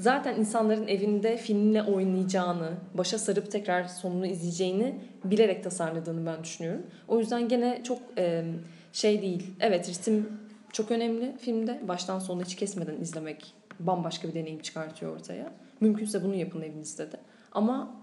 [0.00, 4.94] zaten insanların evinde filmle oynayacağını, başa sarıp tekrar sonunu izleyeceğini
[5.24, 6.82] bilerek tasarladığını ben düşünüyorum.
[7.08, 8.44] O yüzden gene çok e,
[8.92, 9.46] şey değil.
[9.60, 10.28] Evet ritim
[10.72, 11.80] çok önemli filmde.
[11.88, 15.52] Baştan sona hiç kesmeden izlemek bambaşka bir deneyim çıkartıyor ortaya.
[15.80, 17.16] Mümkünse bunu yapın evinizde de.
[17.52, 17.94] Ama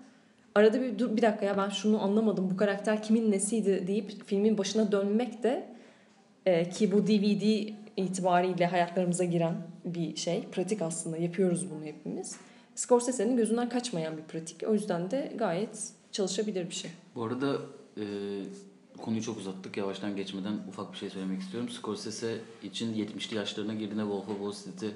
[0.56, 4.58] arada bir dur bir dakika ya ben şunu anlamadım bu karakter kimin nesiydi deyip filmin
[4.58, 5.68] başına dönmek de
[6.46, 9.56] e, ki bu DVD itibariyle hayatlarımıza giren
[9.94, 10.44] bir şey.
[10.52, 12.36] Pratik aslında yapıyoruz bunu hepimiz.
[12.76, 14.64] Scorsese'nin gözünden kaçmayan bir pratik.
[14.68, 16.92] O yüzden de gayet çalışabilir bir şey.
[17.16, 17.58] Bu arada
[17.98, 18.04] e,
[18.98, 19.78] konuyu çok uzattık.
[19.78, 21.70] Yavaştan geçmeden ufak bir şey söylemek istiyorum.
[21.70, 24.96] Scorsese için 70'li yaşlarına girdiğinde Wolf of Wall Street'i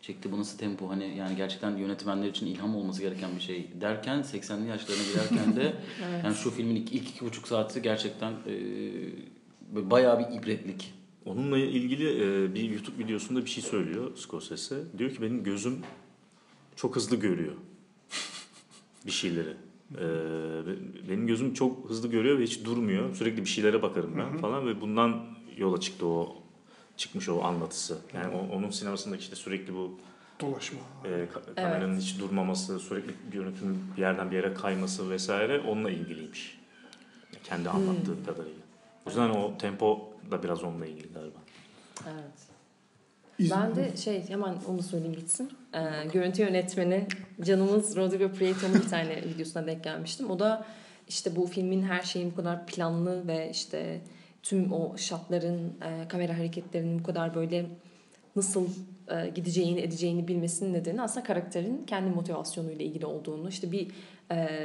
[0.00, 0.32] çekti.
[0.32, 0.90] Bu nasıl tempo?
[0.90, 5.62] Hani yani gerçekten yönetmenler için ilham olması gereken bir şey derken 80'li yaşlarına girerken de
[6.08, 6.24] Evet.
[6.24, 10.94] yani şu filmin ilk, ilk iki buçuk saati gerçekten e, bayağı bir ibretlik.
[11.24, 12.08] Onunla ilgili
[12.44, 14.82] e, bir YouTube videosunda bir şey söylüyor Scorsese.
[14.98, 15.78] Diyor ki benim gözüm
[16.76, 17.52] çok hızlı görüyor
[19.06, 19.54] bir şeyleri.
[19.94, 20.00] E,
[20.66, 23.14] be- benim gözüm çok hızlı görüyor ve hiç durmuyor.
[23.14, 25.24] Sürekli bir şeylere bakarım ben falan ve bundan
[25.56, 26.36] yola çıktı o
[26.96, 27.98] çıkmış o anlatısı.
[28.14, 29.98] Yani o- onun sinemasındaki işte sürekli bu
[30.40, 30.78] Dolaşma.
[31.04, 36.60] e, ka- kameranın hiç durmaması, sürekli görüntünün bir yerden bir yere kayması vesaire onunla ilgiliymiş.
[37.44, 38.60] Kendi anlattığı kadarıyla.
[39.06, 41.38] O yüzden o tempo da biraz onunla ilgili galiba.
[42.06, 42.38] Evet.
[43.38, 45.50] İz- Ben de şey hemen onu söyleyeyim gitsin.
[45.74, 45.78] Ee,
[46.12, 47.06] görüntü yönetmeni
[47.44, 50.30] canımız Rodrigo Prieto'nun bir tane videosuna denk gelmiştim.
[50.30, 50.64] O da
[51.08, 54.00] işte bu filmin her şeyin bu kadar planlı ve işte
[54.42, 57.66] tüm o şatların, e, kamera hareketlerinin bu kadar böyle
[58.36, 58.68] nasıl
[59.08, 63.90] e, gideceğini, edeceğini bilmesinin nedeni aslında karakterin kendi motivasyonuyla ilgili olduğunu, işte bir
[64.32, 64.60] e,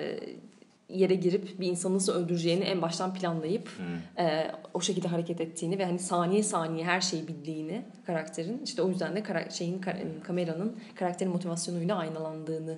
[0.89, 3.69] yere girip bir insanı nasıl öldüreceğini en baştan planlayıp
[4.17, 8.89] e, o şekilde hareket ettiğini ve hani saniye saniye her şeyi bildiğini karakterin işte o
[8.89, 12.77] yüzden de kara- şeyin ka- kameranın karakterin motivasyonuyla aynalandığını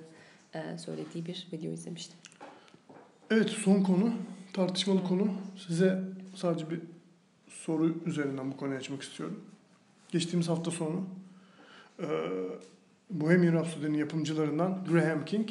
[0.54, 2.18] e, söylediği bir video izlemiştim.
[3.30, 4.12] Evet son konu,
[4.52, 5.28] tartışmalı konu.
[5.66, 6.02] Size
[6.34, 6.80] sadece bir
[7.48, 9.44] soru üzerinden bu konuyu açmak istiyorum.
[10.12, 11.04] Geçtiğimiz hafta sonu
[12.00, 12.06] e,
[13.10, 15.48] Bohemian Rhapsody'nin yapımcılarından Graham King,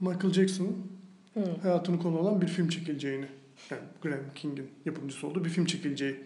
[0.00, 0.76] Michael Jackson'ın
[1.34, 1.40] Hı.
[1.62, 3.26] hayatını konu olan bir film çekileceğini,
[3.70, 6.16] yani Graham King'in yapımcısı olduğu bir film çekileceği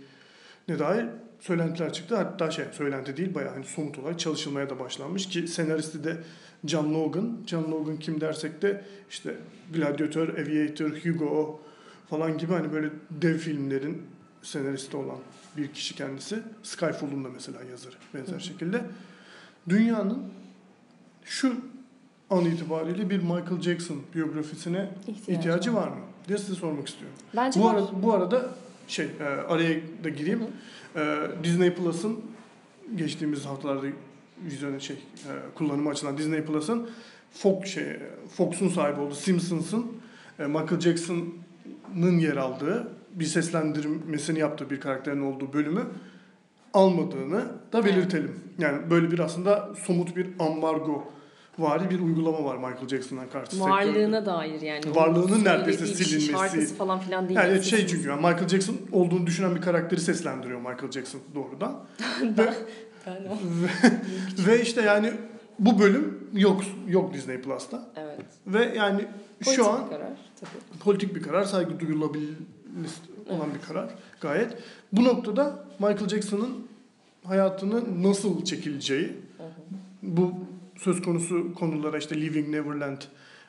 [0.69, 1.07] ne dair
[1.41, 2.17] söylentiler çıktı.
[2.17, 6.17] Hatta şey söylenti değil bayağı hani somut olarak çalışılmaya da başlanmış ki senaristi de
[6.65, 7.39] John Logan.
[7.47, 9.37] John Logan kim dersek de işte
[9.75, 11.61] Gladiator, Aviator, Hugo
[12.11, 14.03] falan gibi hani böyle dev filmlerin
[14.43, 15.19] senaristi olan
[15.57, 16.43] bir kişi kendisi.
[16.63, 18.85] Skyfall'un da mesela yazarı benzer şekilde.
[19.69, 20.23] Dünyanın
[21.25, 21.57] şu
[22.31, 25.97] an itibariyle bir Michael Jackson biyografisine İhtiyacı, ihtiyacı var mı
[26.29, 27.17] diye size sormak istiyorum.
[27.37, 27.75] Bence Bu var.
[27.75, 28.51] arada, bu arada
[28.89, 30.43] şey e, araya da gireyim.
[30.97, 32.21] E, Disney Plus'ın
[32.97, 33.87] geçtiğimiz haftalarda
[34.45, 36.91] vizyona şey e, kullanımı açılan Disney Plus'ın
[37.33, 37.85] Fox şey
[38.37, 39.87] Fox'un sahibi olduğu Simpsons'ın
[40.39, 45.87] e, Michael Jackson'ın yer aldığı bir seslendirmesini yaptığı bir karakterin olduğu bölümü
[46.75, 48.41] almadığını da belirtelim.
[48.59, 51.13] Yani böyle bir aslında somut bir ambargo
[51.61, 53.71] vari bir uygulama var Michael Jackson'dan karşı sektörde.
[53.71, 54.95] Varlığına dair yani.
[54.95, 56.33] Varlığının neredeyse bir silinmesi.
[56.33, 57.41] Şarkısı falan filan değil.
[57.41, 61.81] Yani şey çünkü yani Michael Jackson olduğunu düşünen bir karakteri seslendiriyor Michael Jackson doğrudan.
[62.39, 62.55] ve,
[63.07, 63.39] Ben o.
[64.47, 65.13] ve işte yani
[65.59, 67.89] bu bölüm yok yok Disney Plus'ta.
[67.97, 68.21] Evet.
[68.47, 69.07] Ve yani
[69.45, 70.09] Politik şu an bir karar
[70.41, 70.79] tabii.
[70.81, 72.37] politik bir karar, saygı duyulabilir
[73.29, 73.89] olan bir karar
[74.21, 74.57] gayet.
[74.93, 76.67] Bu noktada Michael Jackson'ın
[77.25, 79.07] hayatını nasıl çekileceği,
[79.37, 79.49] Hı hı.
[80.03, 80.35] bu
[80.81, 82.99] söz konusu konulara işte Living Neverland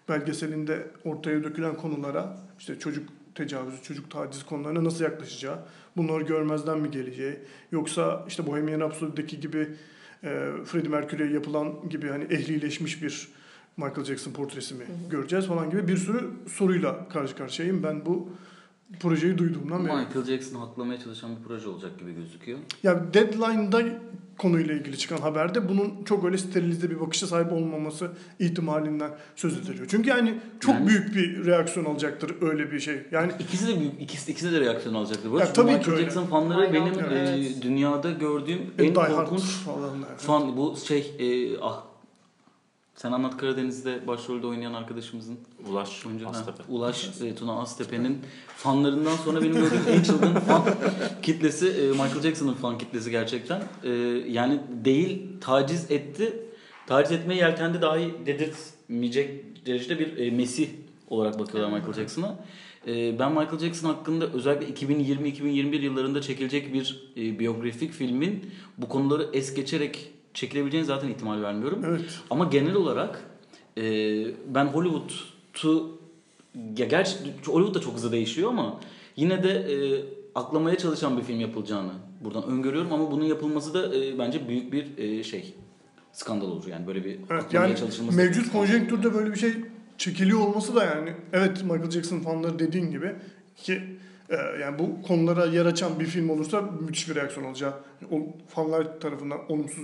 [0.10, 5.60] belgeselinde ortaya dökülen konulara işte çocuk tecavüzü, çocuk taciz konularına nasıl yaklaşacağı,
[5.98, 7.34] bunları görmezden mi geleceği,
[7.72, 9.68] yoksa işte Bohemian Rhapsody'deki gibi
[10.24, 13.28] e, Freddie Mercury'e yapılan gibi hani ehlileşmiş bir
[13.78, 17.84] Michael Jackson portresi mi göreceğiz falan gibi bir sürü soruyla karşı karşıyayım.
[17.84, 18.30] Ben bu
[19.00, 19.94] projeyi duyduğumdan beri.
[19.96, 22.60] Michael Jackson'ı haklamaya çalışan bir proje olacak gibi gözüküyor.
[22.84, 23.82] Ya Deadline'da
[24.38, 29.86] konuyla ilgili çıkan haberde bunun çok öyle sterilize bir bakışa sahip olmaması ihtimalinden söz ediliyor.
[29.90, 32.96] Çünkü yani çok Yani- büyük bir reaksiyon alacaktır öyle bir şey.
[33.12, 35.32] Yani İkisi de büyük, ikisi, ikisi de reaksiyon alacaktır.
[35.32, 36.02] Bu Ya tabii ki Michael öyle.
[36.04, 37.58] Jackson fanları Aynen, benim evet.
[37.58, 39.42] e, dünyada gördüğüm en korkunç
[40.18, 40.58] fan.
[40.58, 41.84] Bu şey e, ah
[42.96, 45.40] sen anlat Karadeniz'de başrolde oynayan arkadaşımızın
[45.70, 46.64] Ulaş oyuncu ha, Aztepe.
[46.70, 50.64] Ulaş e, Tuna Aztepe'nin fanlarından sonra benim gördüğüm en çılgın fan
[51.22, 53.64] kitlesi e, Michael Jackson'ın fan kitlesi gerçekten.
[53.84, 53.90] E,
[54.28, 56.40] yani değil taciz etti.
[56.88, 60.70] Taciz etmeye yeltendi dahi dedirtmeyecek derecede bir e, mesih
[61.10, 62.36] olarak bakıyorlar Michael Jackson'a.
[62.88, 69.30] E, ben Michael Jackson hakkında özellikle 2020-2021 yıllarında çekilecek bir e, biyografik filmin bu konuları
[69.34, 71.82] es geçerek çekilebileceğini zaten ihtimal vermiyorum.
[71.86, 72.20] Evet.
[72.30, 73.24] Ama genel olarak
[73.78, 73.84] e,
[74.48, 76.00] ben Hollywood'u
[76.78, 77.16] ya gerçi
[77.46, 78.80] Hollywood da çok hızlı değişiyor ama
[79.16, 80.04] yine de e,
[80.36, 81.92] aklamaya çalışan bir film yapılacağını
[82.24, 85.54] buradan öngörüyorum ama bunun yapılması da e, bence büyük bir e, şey
[86.14, 88.18] skandal olur yani böyle bir Evet, yani çalışılması.
[88.18, 89.54] mevcut konjonktürde böyle bir şey
[89.98, 93.12] çekiliyor olması da yani evet Michael Jackson fanları dediğin gibi
[93.56, 93.82] ki
[94.30, 97.74] e, yani bu konulara yer açan bir film olursa müthiş bir reaksiyon olacağı
[98.12, 99.84] o fanlar tarafından olumsuz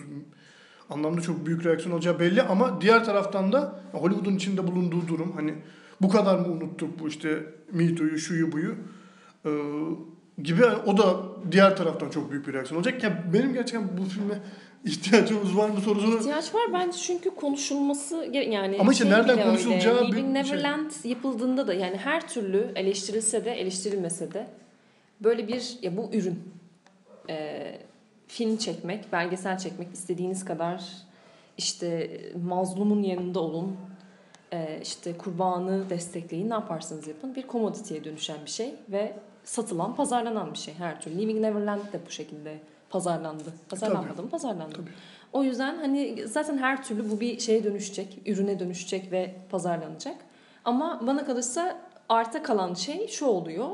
[0.89, 5.53] anlamda çok büyük reaksiyon olacağı belli ama diğer taraftan da Hollywood'un içinde bulunduğu durum hani
[6.01, 8.75] bu kadar mı unuttuk bu işte Me Too'yu şuyu buyu
[9.45, 9.51] e,
[10.43, 11.15] gibi yani o da
[11.51, 13.03] diğer taraftan çok büyük bir reaksiyon olacak.
[13.03, 14.39] Ya benim gerçekten bu filme
[14.85, 19.97] ihtiyacımız var mı sorusunu İhtiyaç var bence çünkü konuşulması yani Ama işte şey nereden konuşulacağı
[19.97, 20.07] öyle.
[20.07, 20.33] bir şey.
[20.33, 24.47] Neverland yapıldığında da yani her türlü eleştirilse de eleştirilmese de
[25.21, 26.39] böyle bir ya bu ürün
[27.29, 27.79] e,
[28.27, 30.83] film çekmek, belgesel çekmek istediğiniz kadar
[31.57, 33.77] işte mazlumun yanında olun.
[34.51, 39.13] e, işte kurbanı destekleyin ne yaparsanız yapın bir komoditeye dönüşen bir şey ve
[39.43, 41.17] satılan pazarlanan bir şey her türlü.
[41.21, 42.59] Leaving Neverland de bu şekilde
[42.89, 43.43] pazarlandı.
[43.69, 44.29] Pazarlanmadı mı?
[44.29, 44.75] Pazarlandı.
[44.75, 44.89] Tabii.
[45.33, 50.15] O yüzden hani zaten her türlü bu bir şeye dönüşecek, ürüne dönüşecek ve pazarlanacak.
[50.65, 51.77] Ama bana kalırsa
[52.09, 53.69] arta kalan şey şu oluyor.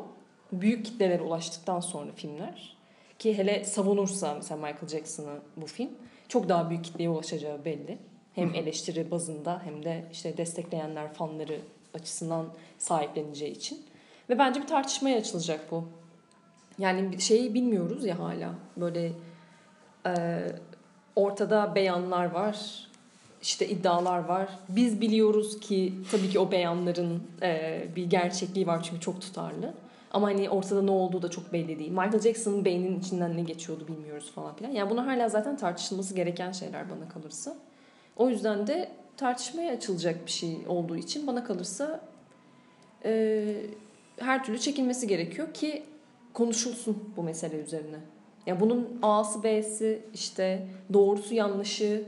[0.52, 2.73] Büyük kitlelere ulaştıktan sonra filmler
[3.24, 5.90] ki hele savunursa mesela Michael Jackson'ı bu film
[6.28, 7.98] çok daha büyük kitleye ulaşacağı belli.
[8.34, 11.60] Hem eleştiri bazında hem de işte destekleyenler fanları
[11.94, 12.46] açısından
[12.78, 13.86] sahipleneceği için.
[14.30, 15.88] Ve bence bir tartışmaya açılacak bu.
[16.78, 18.54] Yani şeyi bilmiyoruz ya hala.
[18.78, 19.12] Böyle
[20.06, 20.12] e,
[21.16, 22.88] ortada beyanlar var.
[23.42, 24.50] işte iddialar var.
[24.70, 29.74] Biz biliyoruz ki tabii ki o beyanların e, bir gerçekliği var çünkü çok tutarlı.
[30.14, 31.92] Ama hani ortada ne olduğu da çok belli değil.
[31.92, 34.72] Michael Jackson'ın beyninin içinden ne geçiyordu bilmiyoruz falan filan.
[34.72, 37.56] Yani bunlar hala zaten tartışılması gereken şeyler bana kalırsa.
[38.18, 42.02] O yüzden de tartışmaya açılacak bir şey olduğu için bana kalırsa
[43.06, 43.56] e,
[44.18, 45.84] her türlü çekilmesi gerekiyor ki
[46.34, 47.98] konuşulsun bu mesele üzerine.
[48.46, 52.04] Ya bunun A'sı B'si işte doğrusu yanlışı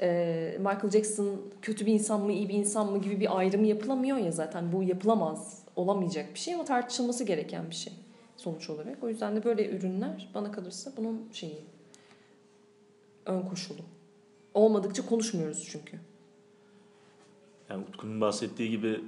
[0.00, 4.18] e, Michael Jackson kötü bir insan mı iyi bir insan mı gibi bir ayrımı yapılamıyor
[4.18, 7.92] ya zaten bu yapılamaz olamayacak bir şey ama tartışılması gereken bir şey
[8.36, 9.04] sonuç olarak.
[9.04, 11.64] O yüzden de böyle ürünler bana kalırsa bunun şeyi
[13.26, 13.82] ön koşulu.
[14.54, 15.98] Olmadıkça konuşmuyoruz çünkü.
[17.68, 19.04] Yani Utku'nun bahsettiği gibi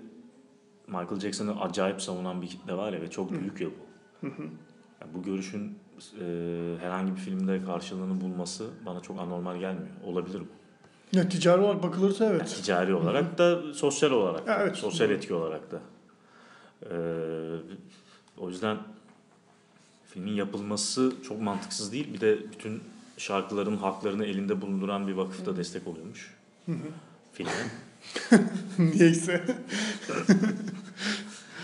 [0.87, 4.27] Michael Jackson'ı acayip savunan bir kitle var ya ve çok büyük ya bu.
[5.01, 5.79] Yani bu görüşün
[6.21, 6.25] e,
[6.81, 9.97] herhangi bir filmde karşılığını bulması bana çok anormal gelmiyor.
[10.07, 10.63] Olabilir bu.
[11.17, 12.47] Ya ticari olarak bakılırsa evet.
[12.49, 14.63] Ticari olarak da sosyal olarak da.
[14.63, 14.77] Evet.
[14.77, 15.81] Sosyal etki olarak da.
[16.91, 17.57] Ee,
[18.39, 18.79] o yüzden
[20.07, 22.15] filmin yapılması çok mantıksız değil.
[22.15, 22.83] Bir de bütün
[23.17, 26.35] şarkıların haklarını elinde bulunduran bir vakıf da destek oluyormuş.
[27.33, 27.53] Filme.
[28.79, 29.45] Niyeyse.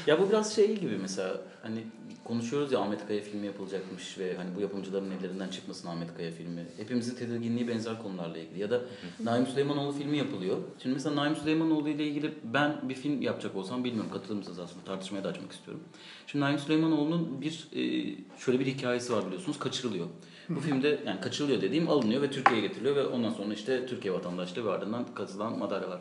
[0.07, 1.85] Ya bu biraz şey gibi mesela hani
[2.29, 6.67] konuşuyoruz ya Ahmet Kaya filmi yapılacakmış ve hani bu yapımcıların ellerinden çıkmasın Ahmet Kaya filmi.
[6.77, 8.61] Hepimizin tedirginliği benzer konularla ilgili.
[8.61, 8.81] Ya da
[9.21, 10.57] Naim Süleymanoğlu filmi yapılıyor.
[10.83, 14.85] Şimdi mesela Naim Süleymanoğlu ile ilgili ben bir film yapacak olsam bilmiyorum katılır mısınız aslında
[14.85, 15.83] tartışmaya da açmak istiyorum.
[16.27, 20.07] Şimdi Naim Süleymanoğlu'nun bir e, şöyle bir hikayesi var biliyorsunuz kaçırılıyor.
[20.49, 24.65] Bu filmde yani kaçırılıyor dediğim alınıyor ve Türkiye'ye getiriliyor ve ondan sonra işte Türkiye vatandaşlığı
[24.65, 26.01] ve ardından kazılan madalyalar.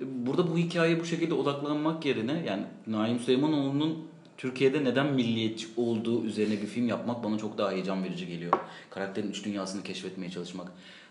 [0.00, 6.62] Burada bu hikayeye bu şekilde odaklanmak yerine yani Naim Süleymanoğlu'nun Türkiye'de neden milliyetçi olduğu üzerine
[6.62, 8.52] bir film yapmak bana çok daha heyecan verici geliyor.
[8.90, 10.66] Karakterin iç dünyasını keşfetmeye çalışmak.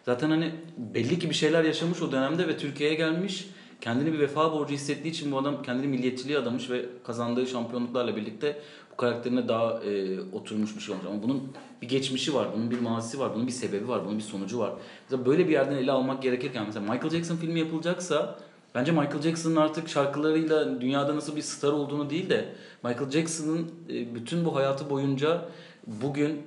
[0.05, 3.47] Zaten hani belli ki bir şeyler yaşamış o dönemde ve Türkiye'ye gelmiş.
[3.81, 8.61] Kendini bir vefa borcu hissettiği için bu adam kendini milliyetçiliğe adamış ve kazandığı şampiyonluklarla birlikte
[8.91, 11.07] bu karakterine daha e, oturmuş bir şey olmuş.
[11.09, 14.23] Ama bunun bir geçmişi var, bunun bir mazisi var, bunun bir sebebi var, bunun bir
[14.23, 14.73] sonucu var.
[15.03, 18.39] Mesela böyle bir yerden ele almak gerekirken mesela Michael Jackson filmi yapılacaksa
[18.75, 22.45] Bence Michael Jackson'ın artık şarkılarıyla dünyada nasıl bir star olduğunu değil de
[22.83, 25.45] Michael Jackson'ın e, bütün bu hayatı boyunca
[25.87, 26.41] bugün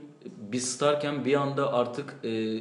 [0.53, 2.61] bir starken bir anda artık e,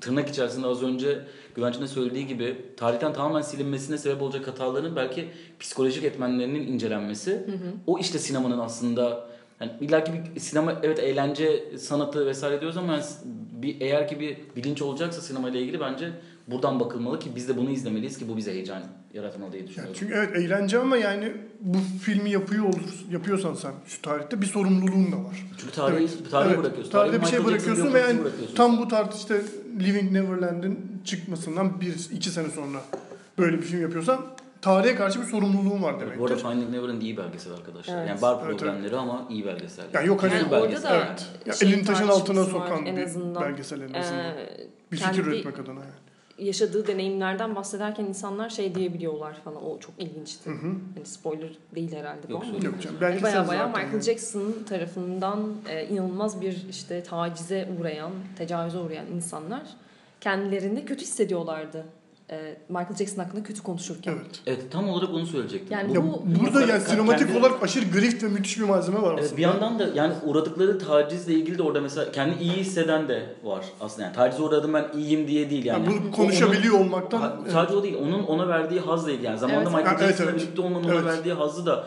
[0.00, 1.24] tırnak içerisinde az önce
[1.54, 5.28] Güvenç'in de söylediği gibi tarihten tamamen silinmesine sebep olacak hataların belki
[5.60, 7.46] psikolojik etmenlerinin incelenmesi.
[7.86, 9.28] O işte sinemanın aslında
[9.60, 13.04] yani illaki bir sinema evet eğlence sanatı vesaire diyoruz ama yani
[13.52, 16.10] bir eğer ki bir bilinç olacaksa sinema ile ilgili bence
[16.50, 18.82] buradan bakılmalı ki biz de bunu izlemeliyiz ki bu bize heyecan
[19.14, 19.96] yaratmalı diye Yani düşünüyorum.
[19.98, 25.12] çünkü evet eğlence ama yani bu filmi yapıyor olur, yapıyorsan sen şu tarihte bir sorumluluğun
[25.12, 25.46] da var.
[25.58, 26.64] Çünkü tarihi, Evet, tarihi evet.
[26.64, 26.92] bırakıyorsun.
[26.92, 28.54] Tarihte bir şey Michael Jackson bırakıyorsun ve yani bırakıyorsun.
[28.54, 29.42] tam bu tarih işte
[29.80, 32.78] Living Neverland'in çıkmasından bir iki sene sonra
[33.38, 34.20] böyle bir film yapıyorsan
[34.62, 36.20] tarihe karşı bir sorumluluğun var Evet, demektir.
[36.20, 37.98] bu arada Finding Neverland iyi belgesel arkadaşlar.
[37.98, 38.08] Evet.
[38.08, 39.84] Yani bar Evet, problemleri ama iyi belgesel.
[39.92, 40.90] Yani yok hani Yani orada belgesel.
[40.90, 41.06] da
[41.46, 41.56] evet.
[41.58, 44.24] Şey elini taşın altına sokan en bir belgesel en azından.
[44.24, 44.48] Ee,
[44.92, 46.07] bir fikir kendi- üretmek adına yani.
[46.38, 49.66] Yaşadığı deneyimlerden bahsederken insanlar şey diyebiliyorlar falan.
[49.66, 50.50] O çok ilginçti.
[50.50, 50.72] Hı hı.
[50.94, 52.64] Hani spoiler değil herhalde bu Yok, ama.
[52.64, 53.00] Yok canım.
[53.00, 54.02] Baya Belgesel baya zaten Michael yani.
[54.02, 59.62] Jackson tarafından e, inanılmaz bir işte tacize uğrayan, tecavüze uğrayan insanlar
[60.20, 61.84] kendilerini kötü hissediyorlardı.
[62.30, 64.12] E, Michael Jackson hakkında kötü konuşurken.
[64.12, 64.40] Evet.
[64.46, 65.68] Evet tam olarak onu söyleyecektim.
[65.78, 69.04] Yani Ya bu- burada yani sinematik kendi- olarak aşırı grift ve müthiş bir malzeme var
[69.12, 69.20] aslında.
[69.20, 73.26] Evet, bir yandan da yani uğradıkları tacizle ilgili de orada mesela kendi iyi hisseden de
[73.44, 74.02] var aslında.
[74.04, 75.84] Yani tacize uğradım ben iyiyim diye değil yani.
[75.86, 77.96] Yani bunu konuşabiliyor onun- olmaktan Ha, sadece o değil.
[78.02, 79.26] Onun ona verdiği hazla ilgili.
[79.26, 79.72] Yani zamanında Evet.
[79.78, 80.40] Michael Ha, evet, Jackson'la evet.
[80.42, 80.94] birlikte olmanın Evet.
[80.96, 81.86] ona verdiği hazzı da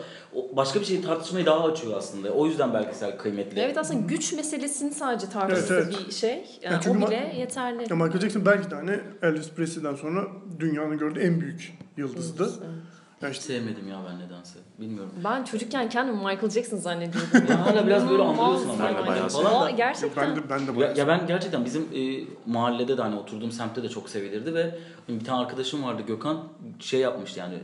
[0.52, 2.30] başka bir şeyi tartışmayı daha açıyor aslında.
[2.30, 3.60] O yüzden belgesel kıymetli.
[3.60, 6.06] Evet aslında güç meselesini sadece tartışsa Evet, evet.
[6.08, 6.44] bir şey.
[6.62, 7.86] Yani Ya çünkü o ma- bile yeterli.
[7.90, 10.26] Ya Michael Jackson belki de hani Elvis Presley'den sonra
[10.60, 12.44] dünyanın gördüğü en büyük yıldızdı.
[12.44, 12.74] Evet.
[13.22, 14.58] Ya Hiç işte sevmedim ya ben nedense.
[14.80, 15.12] Bilmiyorum.
[15.24, 17.30] Ben çocukken kendim Michael Jackson zannediyordum.
[17.50, 18.84] Ya hala biraz böyle andırıyorsun ama.
[18.84, 19.30] Ben de bayağı yani.
[19.30, 19.56] seviyorum.
[19.58, 20.28] Aa, Gerçekten.
[20.28, 23.52] ben de ben de Ya, bayağı ya ben gerçekten bizim e, mahallede de hani oturduğum
[23.52, 24.78] semtte de çok sevilirdi ve
[25.08, 26.44] bir tane arkadaşım vardı Gökhan
[26.80, 27.58] şey yapmıştı yani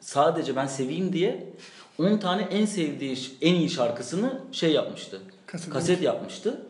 [0.00, 1.52] sadece ben seveyim diye
[2.00, 5.20] 10 tane en sevdiği en iyi şarkısını şey yapmıştı.
[5.46, 5.72] Kaset.
[5.72, 6.60] Kaset yapmıştı.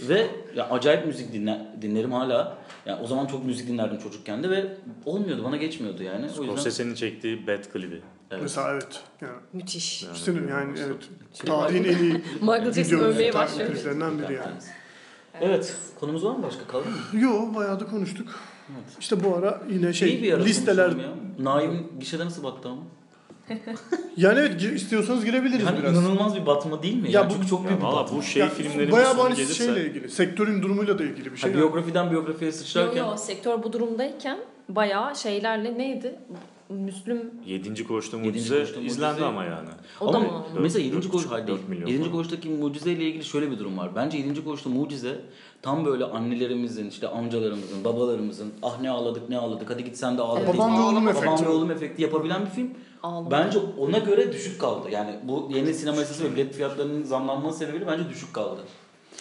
[0.00, 2.58] Ve ya acayip müzik dinle, dinlerim hala.
[2.86, 6.24] Yani o zaman çok müzik dinlerdim çocukken de ve olmuyordu bana geçmiyordu yani.
[6.24, 8.00] O yüzden Scorsese'nin çektiği Bad klibi.
[8.30, 8.42] evet.
[8.42, 9.00] Mesela evet.
[9.20, 10.02] Yani, Müthiş.
[10.02, 11.08] Yani, işte yani evet.
[11.46, 13.70] Tarihin en iyi Michael Jackson video övmeye başlıyor.
[13.70, 14.58] biri yani.
[15.40, 15.76] Evet.
[16.00, 17.20] Konumuz var mı başka kaldı mı?
[17.20, 18.28] Yo bayağı da konuştuk.
[18.70, 18.96] Evet.
[19.00, 20.94] İşte bu ara yine şey İyi bir ara listeler.
[21.38, 22.82] Naim gişede nasıl battı ama?
[24.16, 25.92] Yani evet istiyorsanız girebiliriz Yani biraz.
[25.92, 27.10] inanılmaz bir batma değil mi?
[27.12, 28.18] Ya Ya bu- Çünkü çok büyük bir Valla batma.
[28.18, 31.36] bu şey Ya, filmlerin bayağı sonu bana gelirse şeyle ilgili, sektörün durumuyla da ilgili bir
[31.36, 31.50] şey.
[31.52, 34.38] Ha, biyografiden biyografiye Yo, sıçrarken yo, sektör bu durumdayken
[34.68, 36.14] bayağı şeylerle neydi?
[36.68, 37.84] Müslüm 7.
[37.86, 39.68] koğuşta Yedinci mucize Mucize- izlendi ama yani.
[40.00, 40.44] o da Ama mı?
[40.60, 41.08] mesela Dört- 7.
[41.10, 41.58] koğuş hayır değil.
[41.58, 41.98] dört milyon 7.
[42.00, 42.12] falan.
[42.12, 43.90] koğuştaki mucizeyle ilgili şöyle bir durum var.
[43.96, 44.44] Bence 7.
[44.44, 45.20] koğuşta mucize
[45.62, 50.22] tam böyle annelerimizin, işte amcalarımızın, babalarımızın ah ne ağladık ne ağladık hadi git sen de
[50.22, 50.40] ağla.
[50.40, 51.46] Evet, Babam ve oğlum Ağlama- Babam efekti.
[51.46, 52.70] ve oğlum efekti yapabilen bir film.
[53.02, 53.30] Ağlama.
[53.30, 54.90] Bence ona göre düşük kaldı.
[54.90, 58.60] Yani bu yeni sinema yasası ve bilet fiyatlarının zamlanması sebebiyle bence düşük kaldı.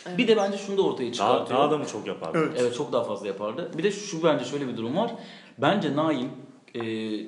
[0.07, 0.17] Evet.
[0.17, 1.59] Bir de bence şunu da ortaya Daha, çıkartıyor.
[1.59, 2.37] daha da mı çok yapardı?
[2.37, 2.57] Evet.
[2.61, 3.71] Evet çok daha fazla yapardı.
[3.77, 5.11] Bir de şu bence şöyle bir durum var.
[5.57, 6.29] Bence Naim,
[6.75, 6.81] e,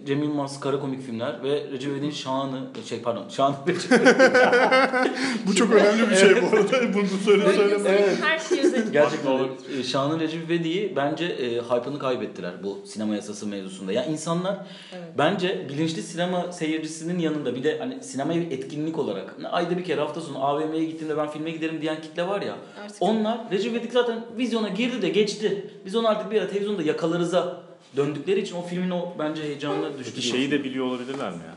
[0.06, 3.56] Cem Yılmaz kara komik filmler ve Recep İvedik'in Şan'ı, şey pardon Şan'ı
[5.48, 6.94] Bu çok önemli bir şey bu arada.
[6.94, 7.90] Bunu söyle söyleme.
[7.90, 8.18] Evet.
[8.22, 8.92] Her şey özel.
[8.92, 9.40] Gerçekten
[9.80, 13.92] e, Şahan'ın Recep İvedik'i bence e, hype'ını kaybettiler bu sinema yasası mevzusunda.
[13.92, 14.56] Ya insanlar
[14.94, 15.08] Evet.
[15.18, 20.02] bence bilinçli sinema seyircisinin yanında bir de hani sinemaya bir etkinlik olarak ayda bir kere
[20.02, 22.56] hafta sonu AVM'ye gittiğimde ben filme giderim diyen kitle var ya.
[22.84, 25.70] Artık Onlar Recep İvedik zaten vizyona girdi de geçti.
[25.86, 27.63] Biz onu artık bir ara televizyonda yakalarıza
[27.98, 30.12] döndükleri için o filmin o bence heyecanına düştü.
[30.16, 31.56] Peki şeyi de biliyor olabilirler mi ya?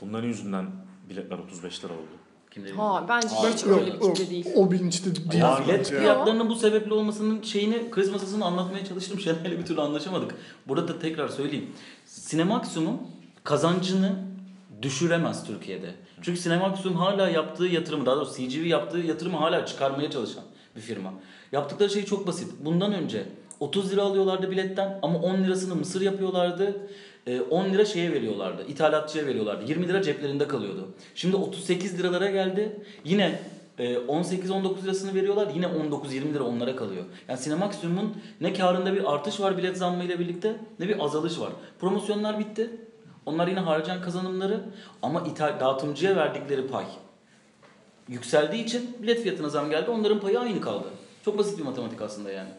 [0.00, 0.66] Bunların yüzünden
[1.10, 2.02] biletler 35 lira oldu.
[2.50, 4.46] Kimleri- Ha bence Aa, hiç Yok, öyle bir kitle değil.
[4.54, 5.34] o bilinçte değil.
[5.34, 5.98] Ya bilet ya.
[6.00, 9.20] fiyatlarının bu sebeple olmasının şeyini kriz masasını anlatmaya çalıştım.
[9.24, 10.34] Şener'le bir türlü anlaşamadık.
[10.68, 11.66] Burada da tekrar söyleyeyim.
[12.06, 12.98] Sinemaksimum
[13.44, 14.16] kazancını
[14.82, 15.94] düşüremez Türkiye'de.
[16.22, 20.44] Çünkü Sinemaksimum hala yaptığı yatırımı, daha doğrusu CGV yaptığı yatırımı hala çıkarmaya çalışan
[20.76, 21.12] bir firma.
[21.52, 22.48] Yaptıkları şey çok basit.
[22.64, 23.26] Bundan önce
[23.60, 26.76] 30 lira alıyorlardı biletten ama 10 lirasını mısır yapıyorlardı.
[27.26, 29.64] Ee, 10 lira şeye veriyorlardı, ithalatçıya veriyorlardı.
[29.68, 30.88] 20 lira ceplerinde kalıyordu.
[31.14, 32.76] Şimdi 38 liralara geldi.
[33.04, 33.40] Yine
[33.78, 35.48] e, 18-19 lirasını veriyorlar.
[35.54, 37.04] Yine 19-20 lira onlara kalıyor.
[37.28, 41.50] Yani Sinemaksimum'un ne karında bir artış var bilet zammıyla birlikte ne bir azalış var.
[41.80, 42.70] Promosyonlar bitti.
[43.26, 44.60] Onlar yine harcayan kazanımları
[45.02, 46.84] ama ithal, dağıtımcıya verdikleri pay
[48.08, 49.90] yükseldiği için bilet fiyatına zam geldi.
[49.90, 50.88] Onların payı aynı kaldı.
[51.24, 52.50] Çok basit bir matematik aslında yani.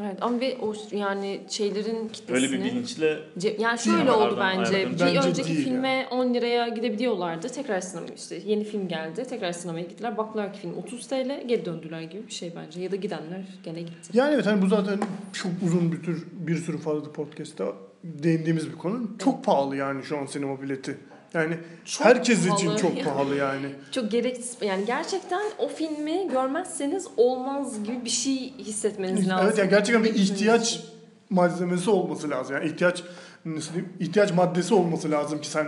[0.00, 2.36] Evet ama ve o yani şeylerin kitlesini...
[2.36, 4.76] Öyle bir bilinçle Ce- Yani şöyle oldu bence.
[4.76, 4.94] ayrıldım.
[4.94, 7.48] Bir Bence önceki filme 10 liraya gidebiliyorlardı.
[7.48, 9.24] Tekrar sinema işte yeni film geldi.
[9.24, 10.16] Tekrar sinemaya gittiler.
[10.16, 12.80] Baktılar ki film 30 TL geri döndüler gibi bir şey bence.
[12.80, 14.10] Ya da gidenler gene gitti.
[14.12, 14.98] Yani evet hani bu zaten
[15.32, 17.64] çok uzun bir tür bir sürü farklı podcast'te
[18.04, 19.08] değindiğimiz bir konu.
[19.18, 20.98] Çok pahalı yani şu an sinema bileti.
[21.34, 22.78] Yani Çok herkes için pahalı.
[22.78, 23.66] çok pahalı yani.
[23.92, 29.46] Çok gereksiz yani gerçekten o filmi görmezseniz olmaz gibi bir şey hissetmeniz lazım.
[29.48, 30.82] Evet yani gerçekten bir ihtiyaç için.
[31.30, 32.56] malzemesi olması lazım.
[32.56, 33.02] Yani ihtiyaç
[33.44, 33.92] nasıl diyeyim?
[34.00, 35.66] ihtiyaç maddesi olması lazım ki sen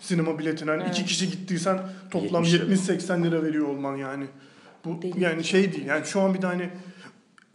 [0.00, 0.92] sinema biletine hani Evet.
[0.98, 1.78] iki kişi gittiysen
[2.10, 2.94] toplam 70 lira.
[2.96, 4.24] 70-80 lira veriyor olman yani.
[4.84, 5.16] Bu Değil.
[5.18, 5.86] yani şey değil.
[5.86, 6.70] Yani şu an bir tane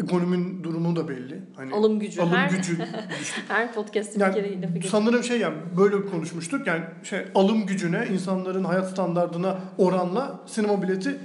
[0.04, 1.41] ekonominin durumu da belli.
[1.56, 2.22] Hani Alım gücü.
[2.22, 2.78] alım her, gücü
[3.47, 4.91] her podcast'te Yani bir kere lafı geçiyor.
[4.91, 6.68] sanırım şey yani böyle konuşmuştuk.
[6.68, 11.18] Yani şey alım gücüne, insanların hayat standartına oranla sinema bileti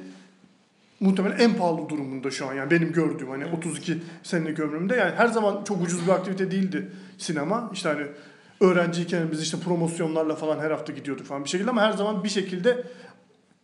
[1.00, 2.54] muhtemelen en pahalı durumunda şu an.
[2.54, 6.90] Yani benim gördüğüm hani 32 senelik ömrümde yani her zaman çok ucuz bir aktivite değildi
[7.18, 7.70] sinema.
[7.72, 8.06] İşte hani
[8.60, 12.28] öğrenciyken biz işte promosyonlarla falan her hafta gidiyorduk falan bir şekilde ama her zaman bir
[12.28, 12.84] şekilde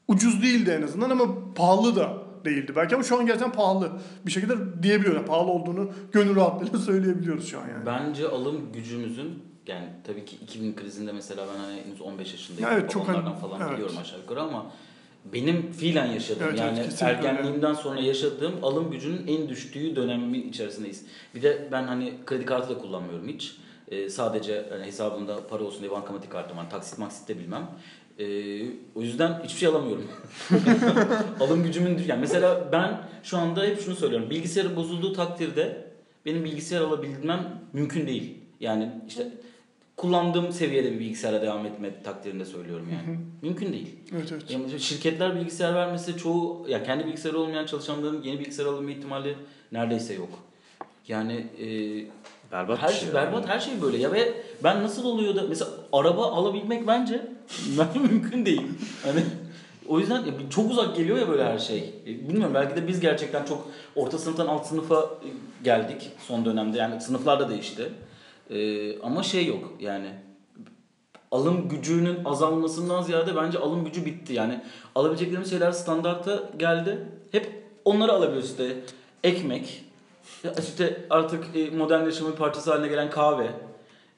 [0.08, 3.92] ucuz değildi en azından ama pahalı da değildi belki ama şu an gerçekten pahalı
[4.26, 5.16] bir şekilde diyebiliyoruz.
[5.16, 7.86] Yani pahalı olduğunu gönül rahatlığıyla söyleyebiliyoruz şu an yani.
[7.86, 12.70] Bence alım gücümüzün yani tabii ki 2000 krizinde mesela ben hani henüz 15 yaşındayım.
[12.70, 13.72] Ya evet, çok hani- falan evet.
[13.72, 14.66] biliyorum aşağı yukarı ama
[15.24, 17.28] benim fiilen yaşadığım Evet, evet, yani öyle.
[17.28, 21.06] ergenliğimden sonra yaşadığım alım gücünün en düştüğü dönemin içerisindeyiz.
[21.34, 23.56] Bir de ben hani kredi kartı da kullanmıyorum hiç.
[23.88, 26.70] Ee, sadece hani hesabımda para olsun diye bankamatik kartım var.
[26.70, 27.70] Taksit maksit de bilmem.
[28.20, 28.62] Ee,
[28.94, 30.04] o yüzden hiçbir şey alamıyorum.
[31.40, 34.30] alım gücümün yani mesela ben şu anda hep şunu söylüyorum.
[34.30, 35.86] Bilgisayarı bozulduğu takdirde
[36.26, 38.34] benim bilgisayar alabilmem mümkün değil.
[38.60, 39.28] Yani işte
[39.96, 43.18] kullandığım seviyede bir bilgisayara devam etme takdirinde söylüyorum yani.
[43.42, 43.96] Mümkün değil.
[44.12, 44.50] Evet evet.
[44.50, 49.34] Yani şirketler bilgisayar vermesi çoğu ya kendi bilgisayarı olmayan çalışanların yeni bilgisayar alma ihtimali
[49.72, 50.38] neredeyse yok.
[51.08, 51.66] Yani e,
[52.52, 53.14] Berbat her şey şey.
[53.14, 54.32] berbat her şey böyle ya ve
[54.64, 57.26] ben nasıl oluyor da mesela araba alabilmek bence
[57.94, 58.66] mümkün değil.
[59.04, 59.24] Hani
[59.88, 61.94] o yüzden çok uzak geliyor ya böyle her şey.
[62.06, 65.28] E, Bilmiyorum belki de biz gerçekten çok orta sınıftan alt sınıfa e,
[65.64, 66.78] geldik son dönemde.
[66.78, 67.92] Yani sınıflar da değişti.
[68.50, 70.10] E, ama şey yok yani
[71.30, 74.32] alım gücünün azalmasından ziyade bence alım gücü bitti.
[74.32, 74.60] Yani
[74.94, 76.98] alabileceklerimiz şeyler standarta geldi.
[77.32, 78.76] Hep onları alabiliyoruz işte.
[79.24, 79.84] Ekmek,
[80.44, 83.50] ya işte artık e, modern yaşamın parçası haline gelen kahve,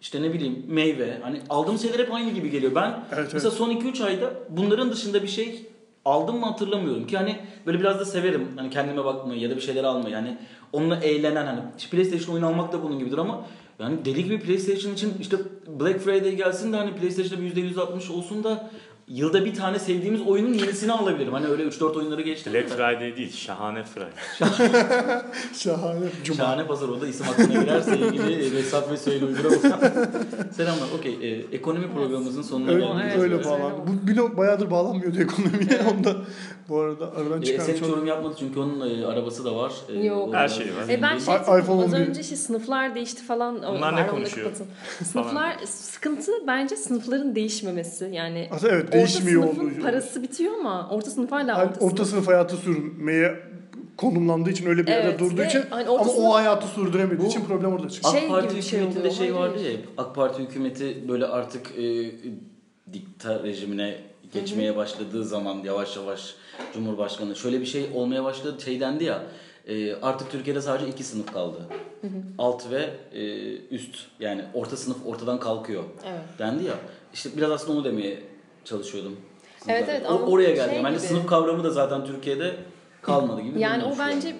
[0.00, 1.18] işte ne bileyim meyve.
[1.22, 2.74] Hani aldığım şeyler hep aynı gibi geliyor.
[2.74, 5.66] Ben Evet, mesela son 2-3 ayda bunların dışında bir şey
[6.04, 7.36] aldım mı hatırlamıyorum ki hani
[7.66, 10.38] böyle biraz da severim hani kendime bakmayı ya da bir şeyler almayı yani
[10.72, 13.46] onunla eğlenen hani işte PlayStation oyun almak da bunun gibidir ama
[13.78, 15.36] yani deli gibi PlayStation için işte
[15.80, 18.70] Black Friday gelsin de hani PlayStation'da bir %160 olsun da
[19.08, 21.32] yılda bir tane sevdiğimiz oyunun yenisini alabilirim.
[21.32, 22.52] Hani öyle 3-4 oyunları geçtim.
[22.52, 22.68] Black.
[22.68, 24.10] Friday değil, şahane Friday.
[25.54, 26.06] Şahane.
[26.24, 26.36] Cuma.
[26.36, 29.78] Şahane pazar o da isim aklına girerse ilgili Vesat ve Söyül uygulamasına.
[30.56, 30.86] Selamlar.
[30.98, 31.18] Okey.
[31.22, 33.02] e, ekonomi programımızın sonuna Öyle, geldik.
[33.04, 33.44] Evet, öyle evet.
[33.46, 33.76] bağlandı.
[33.86, 35.80] Bu blok bayağıdır bağlanmıyordu ekonomiye.
[35.90, 36.16] Onda
[36.68, 37.88] bu arada aradan E, çıkan Esen hiç çok...
[37.88, 39.72] yorum yapmadı çünkü onun e, arabası da var.
[39.88, 40.28] E, Yok.
[40.28, 40.88] o Her şeyi var.
[40.88, 42.08] E ben şey iPhone az 11.
[42.08, 43.56] önce şey sınıflar değişti falan.
[43.56, 44.50] Bunlar Var, ne konuşuyor?
[45.04, 48.10] Sınıflar sıkıntı bence sınıfların değişmemesi.
[48.12, 51.84] Yani Aslında evet orta değişmiyor sınıfın olduğu parası bitiyor ama orta sınıf hala Yani orta,
[51.84, 53.40] orta sınıf hayatı sürmeye
[53.96, 56.66] konumlandığı için öyle bir yerde Evet, durduğu ve için hani orta ama sınıf- o hayatı
[56.66, 58.14] sürdüremediği Bu- için problem orada çıkıyor.
[58.14, 62.10] AK Şey Parti gibi şey hükümetinde şey vardı ya AK Parti hükümeti böyle artık e,
[62.92, 63.96] dikta rejimine
[64.32, 66.34] geçmeye başladığı zaman yavaş yavaş
[66.74, 69.22] Cumhurbaşkanı şöyle bir şey olmaya başladı şey dendi ya
[69.68, 71.58] e, artık Türkiye'de sadece iki sınıf kaldı.
[72.38, 76.20] Alt ve e, üst yani orta sınıf ortadan kalkıyor Evet.
[76.38, 76.74] dendi ya
[77.14, 78.18] işte biraz aslında onu demeye
[78.64, 79.16] çalışıyordum.
[79.68, 80.74] Evet, evet, O- oraya geldi.
[80.74, 81.06] şey Bence gibi.
[81.06, 82.56] sınıf kavramı da zaten Türkiye'de
[83.02, 83.60] kalmadı gibi.
[83.60, 84.36] Yani o bence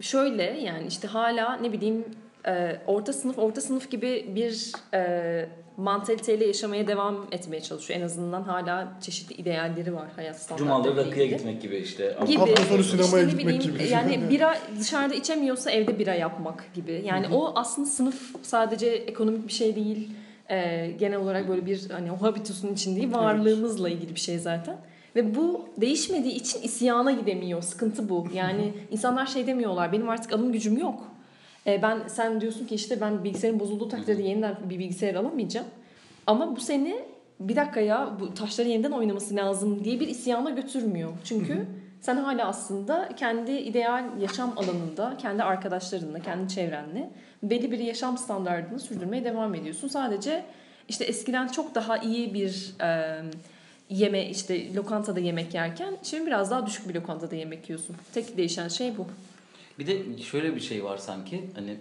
[0.00, 2.04] şöyle yani işte hala ne bileyim
[2.46, 8.00] e, orta sınıf orta sınıf gibi bir e, mantaliteyle yaşamaya devam etmeye çalışıyor.
[8.00, 10.82] En azından hala çeşitli idealleri var hayat standartları.
[10.84, 12.16] Cumaları rakıya gitmek gibi işte.
[12.26, 12.38] gibi.
[12.38, 13.88] Hafta sonu İşte sinemaya ne gitmek bileyim, gibi.
[13.88, 17.02] Yani bira dışarıda içemiyorsa evde bira yapmak gibi.
[17.06, 20.10] Yani o aslında sınıf sadece ekonomik bir şey değil.
[20.50, 24.76] Ee, genel olarak böyle bir hani habitusun için değil varlığımızla ilgili bir şey zaten.
[25.16, 27.62] Ve bu değişmediği için isyana gidemiyor.
[27.62, 28.28] Sıkıntı bu.
[28.34, 29.92] Yani insanlar şey demiyorlar.
[29.92, 31.02] Benim artık alım gücüm yok.
[31.66, 35.66] Ee, ben sen diyorsun ki işte ben bilgisayarın bozulduğu takdirde yeniden bir bilgisayar alamayacağım.
[36.26, 36.96] Ama bu seni
[37.40, 41.10] bir dakika ya bu taşları yeniden oynaması lazım diye bir isyana götürmüyor.
[41.24, 41.66] Çünkü
[42.00, 47.10] sen hala aslında kendi ideal yaşam alanında, kendi arkadaşlarınla, kendi çevrenle
[47.42, 49.88] belli bir yaşam standartını sürdürmeye devam ediyorsun.
[49.88, 50.44] Sadece
[50.88, 53.22] işte eskiden çok daha iyi bir e,
[53.90, 57.96] yeme işte lokantada yemek yerken şimdi biraz daha düşük bir lokantada yemek yiyorsun.
[58.14, 59.06] Tek değişen şey bu.
[59.78, 61.76] Bir de şöyle bir şey var sanki hani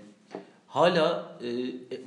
[0.68, 1.48] hala e,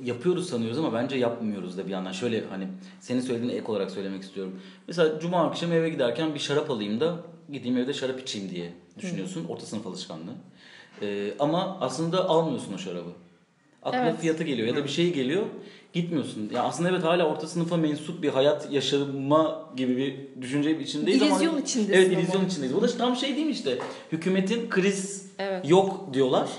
[0.03, 2.11] yapıyoruz sanıyoruz ama bence yapmıyoruz da bir yandan.
[2.11, 2.67] Şöyle hani
[2.99, 4.61] senin söylediğine ek olarak söylemek istiyorum.
[4.87, 7.17] Mesela cuma akşam eve giderken bir şarap alayım da
[7.51, 9.45] gideyim evde şarap içeyim diye düşünüyorsun.
[9.49, 10.35] Orta sınıf alışkanlığı.
[11.01, 13.09] E, ama aslında almıyorsun o şarabı.
[13.83, 14.19] Aklına Evet.
[14.21, 15.43] fiyatı geliyor ya da bir şey geliyor.
[15.93, 16.49] gitmiyorsun.
[16.53, 21.31] Ya aslında evet hala orta sınıfa mensup bir hayat yaşama gibi bir düşünce içindeyiz ama
[21.31, 22.19] İllüzyon içindesin Evet ama.
[22.21, 22.75] illüzyon içindeyiz.
[22.75, 23.77] Bu da tam şey değil mi işte?
[24.11, 25.69] Hükümetin kriz Evet.
[25.69, 26.49] yok diyorlar.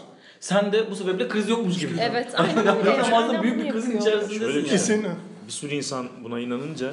[0.41, 1.93] Sen de bu sebeple kriz yokmuş gibi.
[2.01, 2.91] Evet, aynen öyle.
[2.91, 4.87] Yani Aynen aslında büyük bir krizin içerisindesin Şöyle bir yani.
[4.87, 4.97] şey.
[5.47, 6.93] Bir sürü insan buna inanınca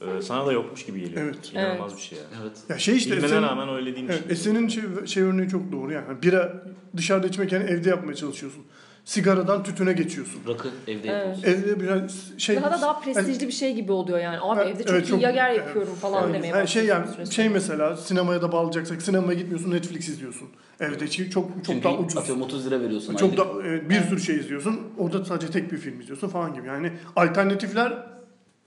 [0.00, 1.22] e, sana da yokmuş gibi geliyor.
[1.22, 1.52] Evet.
[1.54, 2.42] İnanılmaz bir şey yani.
[2.42, 2.56] Evet.
[2.68, 4.16] ya şey işte Bilmene Esin, rağmen öyle değilmiş.
[4.18, 6.22] evet, Esin'in şey, şey örneği çok doğru yani.
[6.22, 6.62] Bira
[6.96, 8.62] dışarıda içmek yani evde yapmaya çalışıyorsun.
[9.04, 10.40] Sigaradan tütüne geçiyorsun.
[10.48, 11.36] Rakı evde Evet.
[11.38, 11.62] yapıyorsun.
[11.62, 12.56] Evde biraz şey...
[12.56, 14.38] Daha da daha prestijli bir şey gibi oluyor yani.
[14.40, 15.58] Abi evde çok evet, iyi çok- yager evet.
[15.58, 16.34] yapıyorum falan Evet.
[16.34, 20.48] demeye Ha, şey yani başlıyorsun şey mesela sinemaya da bağlayacaksak sinemaya gitmiyorsun Netflix izliyorsun.
[20.80, 22.16] Evde çok çok, çok Çünkü daha ucuz.
[22.16, 23.62] atıyorum 30 lira veriyorsun Çok aylık.
[23.62, 24.80] da e, bir sürü şey izliyorsun.
[24.98, 26.66] Orada sadece tek bir film izliyorsun falan gibi.
[26.68, 28.06] Yani alternatifler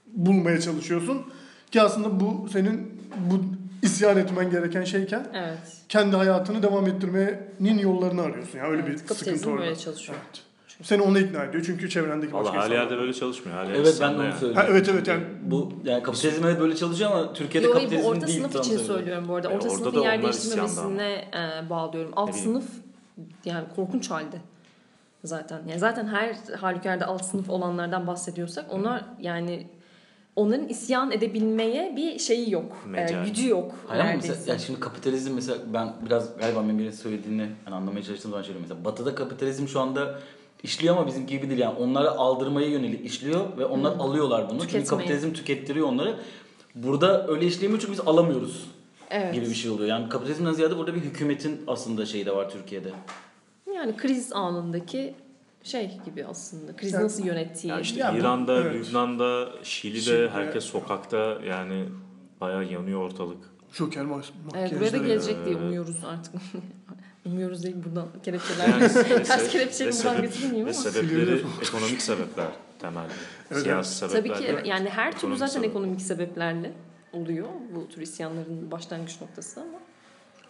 [0.06, 1.22] bulmaya çalışıyorsun.
[1.70, 3.44] Ki aslında bu senin bu
[3.84, 5.58] isyan etmen gereken şeyken Evet.
[5.88, 8.58] kendi hayatını devam ettirmenin yollarını arıyorsun.
[8.58, 9.08] Yani öyle evet.
[9.10, 9.62] bir sıkıntı orada.
[9.62, 10.18] böyle çalışıyor.
[10.24, 10.42] Evet.
[10.82, 12.82] Seni ona ikna ediyor çünkü çevrendeki başka Valla her insanlar.
[12.82, 13.58] yerde böyle çalışmıyor.
[13.58, 14.32] Her yer Evet ben de onu yani.
[14.32, 14.56] söylüyorum.
[14.56, 18.08] Ha, evet, evet, yani- bu yani kapitalizm evet böyle çalışıyor ama Türkiye'de Yo, kapitalizm bu
[18.08, 18.38] orta değil.
[18.42, 19.24] sınıf için söylüyorum.
[19.28, 19.50] bu arada.
[19.52, 22.12] E, Orta orada sınıfın yer değiştirmemesine e, bağlıyorum.
[22.16, 22.64] Alt sınıf
[23.44, 24.36] yani korkunç halde
[25.24, 25.62] zaten.
[25.68, 29.66] Yani zaten her halükarda alt sınıf olanlardan bahsediyorsak onlar yani
[30.36, 32.76] onların isyan edebilmeye bir şeyi yok.
[32.86, 33.24] E, Mecal.
[33.24, 37.74] gücü yok Hayır ama mesela yani şimdi kapitalizm mesela ben biraz galiba Member'in söylediğini hani
[37.74, 38.66] anlamaya çalıştığım zaman söylüyorum.
[38.68, 40.20] Mesela batıda kapitalizm şu anda
[40.62, 44.60] işliyor ama bizimki gibi değil yani onları aldırmaya yönelik işliyor ve onlar alıyorlar bunu.
[44.60, 44.98] Çünkü Tüketmeye.
[44.98, 46.16] kapitalizm tükettiriyor onları.
[46.74, 48.66] Burada öyle işleyemiyor çünkü biz alamıyoruz
[49.10, 49.34] evet.
[49.34, 49.88] gibi bir şey oluyor.
[49.88, 52.90] Yani kapitalizmden ziyade burada bir hükümetin aslında şeyi de var Türkiye'de.
[53.74, 55.14] Yani kriz anındaki
[55.64, 56.76] şey gibi aslında.
[56.76, 57.70] Krizi Yani- nasıl yönettiği.
[57.70, 58.88] Ya işte Ya bu- İran'da, evet.
[58.88, 61.88] Lübnan'da, Şili'de Şili'de- herkes sokakta yani
[62.40, 63.38] bayağı yanıyor ortalık.
[63.72, 64.80] Joker Evet, makyajları.
[64.80, 66.34] buraya da gelecek diye Ee, umuyoruz artık.
[67.26, 68.68] umuyoruz değil buradan kelepçeler.
[68.68, 68.88] Yani
[69.24, 70.28] Ters kelepçeyi buradan ve
[70.62, 70.72] ama.
[70.72, 72.46] sebepleri ekonomik sebepler
[72.78, 73.12] temelde.
[73.50, 74.36] Evet, Siyasi Tabii sebepler.
[74.36, 74.54] ki değil.
[74.54, 75.70] evet, yani her türlü zaten sebep.
[75.70, 76.72] ekonomik sebeplerle
[77.12, 79.78] oluyor bu tür isyanların başlangıç noktası ama.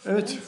[0.06, 0.38] Evet.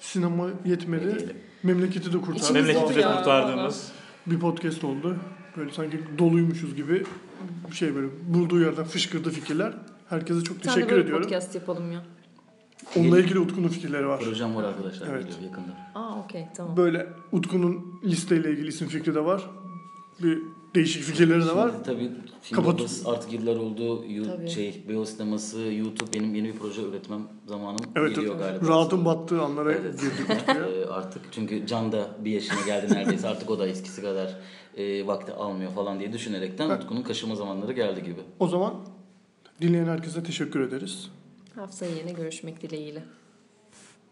[0.00, 1.36] Sinema yetmedi.
[1.62, 2.38] Memleketi de kurtardı.
[2.44, 3.92] İçimiz Memleketi de ya, kurtardığımız
[4.26, 5.16] Bir podcast oldu.
[5.56, 7.04] Böyle sanki doluymuşuz gibi
[7.70, 9.74] bir şey böyle bulduğu yerden fışkırdı fikirler.
[10.08, 11.22] Herkese çok Sen de teşekkür böyle ediyorum.
[11.22, 12.02] podcast yapalım ya.
[12.96, 14.20] Onunla ilgili Utku'nun fikirleri var.
[14.20, 15.22] Projem var arkadaşlar Evet.
[15.28, 15.76] geliyor yakında.
[15.94, 16.76] Aa okey tamam.
[16.76, 19.50] Böyle Utku'nun listeyle ilgili isim fikri de var.
[20.22, 20.38] Bir
[20.74, 21.70] değişik fikirleri de var.
[21.70, 22.10] Şimdi tabii
[22.42, 24.04] film Kapat- babası artık yıllar oldu.
[24.08, 24.50] You, Tabii.
[24.50, 28.68] şey, Beyoğlu sineması, YouTube benim yeni bir proje üretmem zamanım Evet, geliyor galiba.
[28.68, 30.00] rahatın battığı anlara Evet.
[30.00, 30.42] girdik.
[30.48, 34.38] Ee, artık çünkü Can da bir yaşına geldi neredeyse artık o da eskisi kadar
[34.76, 36.82] e, vakti almıyor falan diye düşünerekten Evet.
[36.82, 38.20] Utku'nun kaşıma zamanları geldi gibi.
[38.40, 38.74] O zaman
[39.60, 41.10] dinleyen herkese teşekkür ederiz.
[41.54, 43.02] Haftaya yine görüşmek dileğiyle.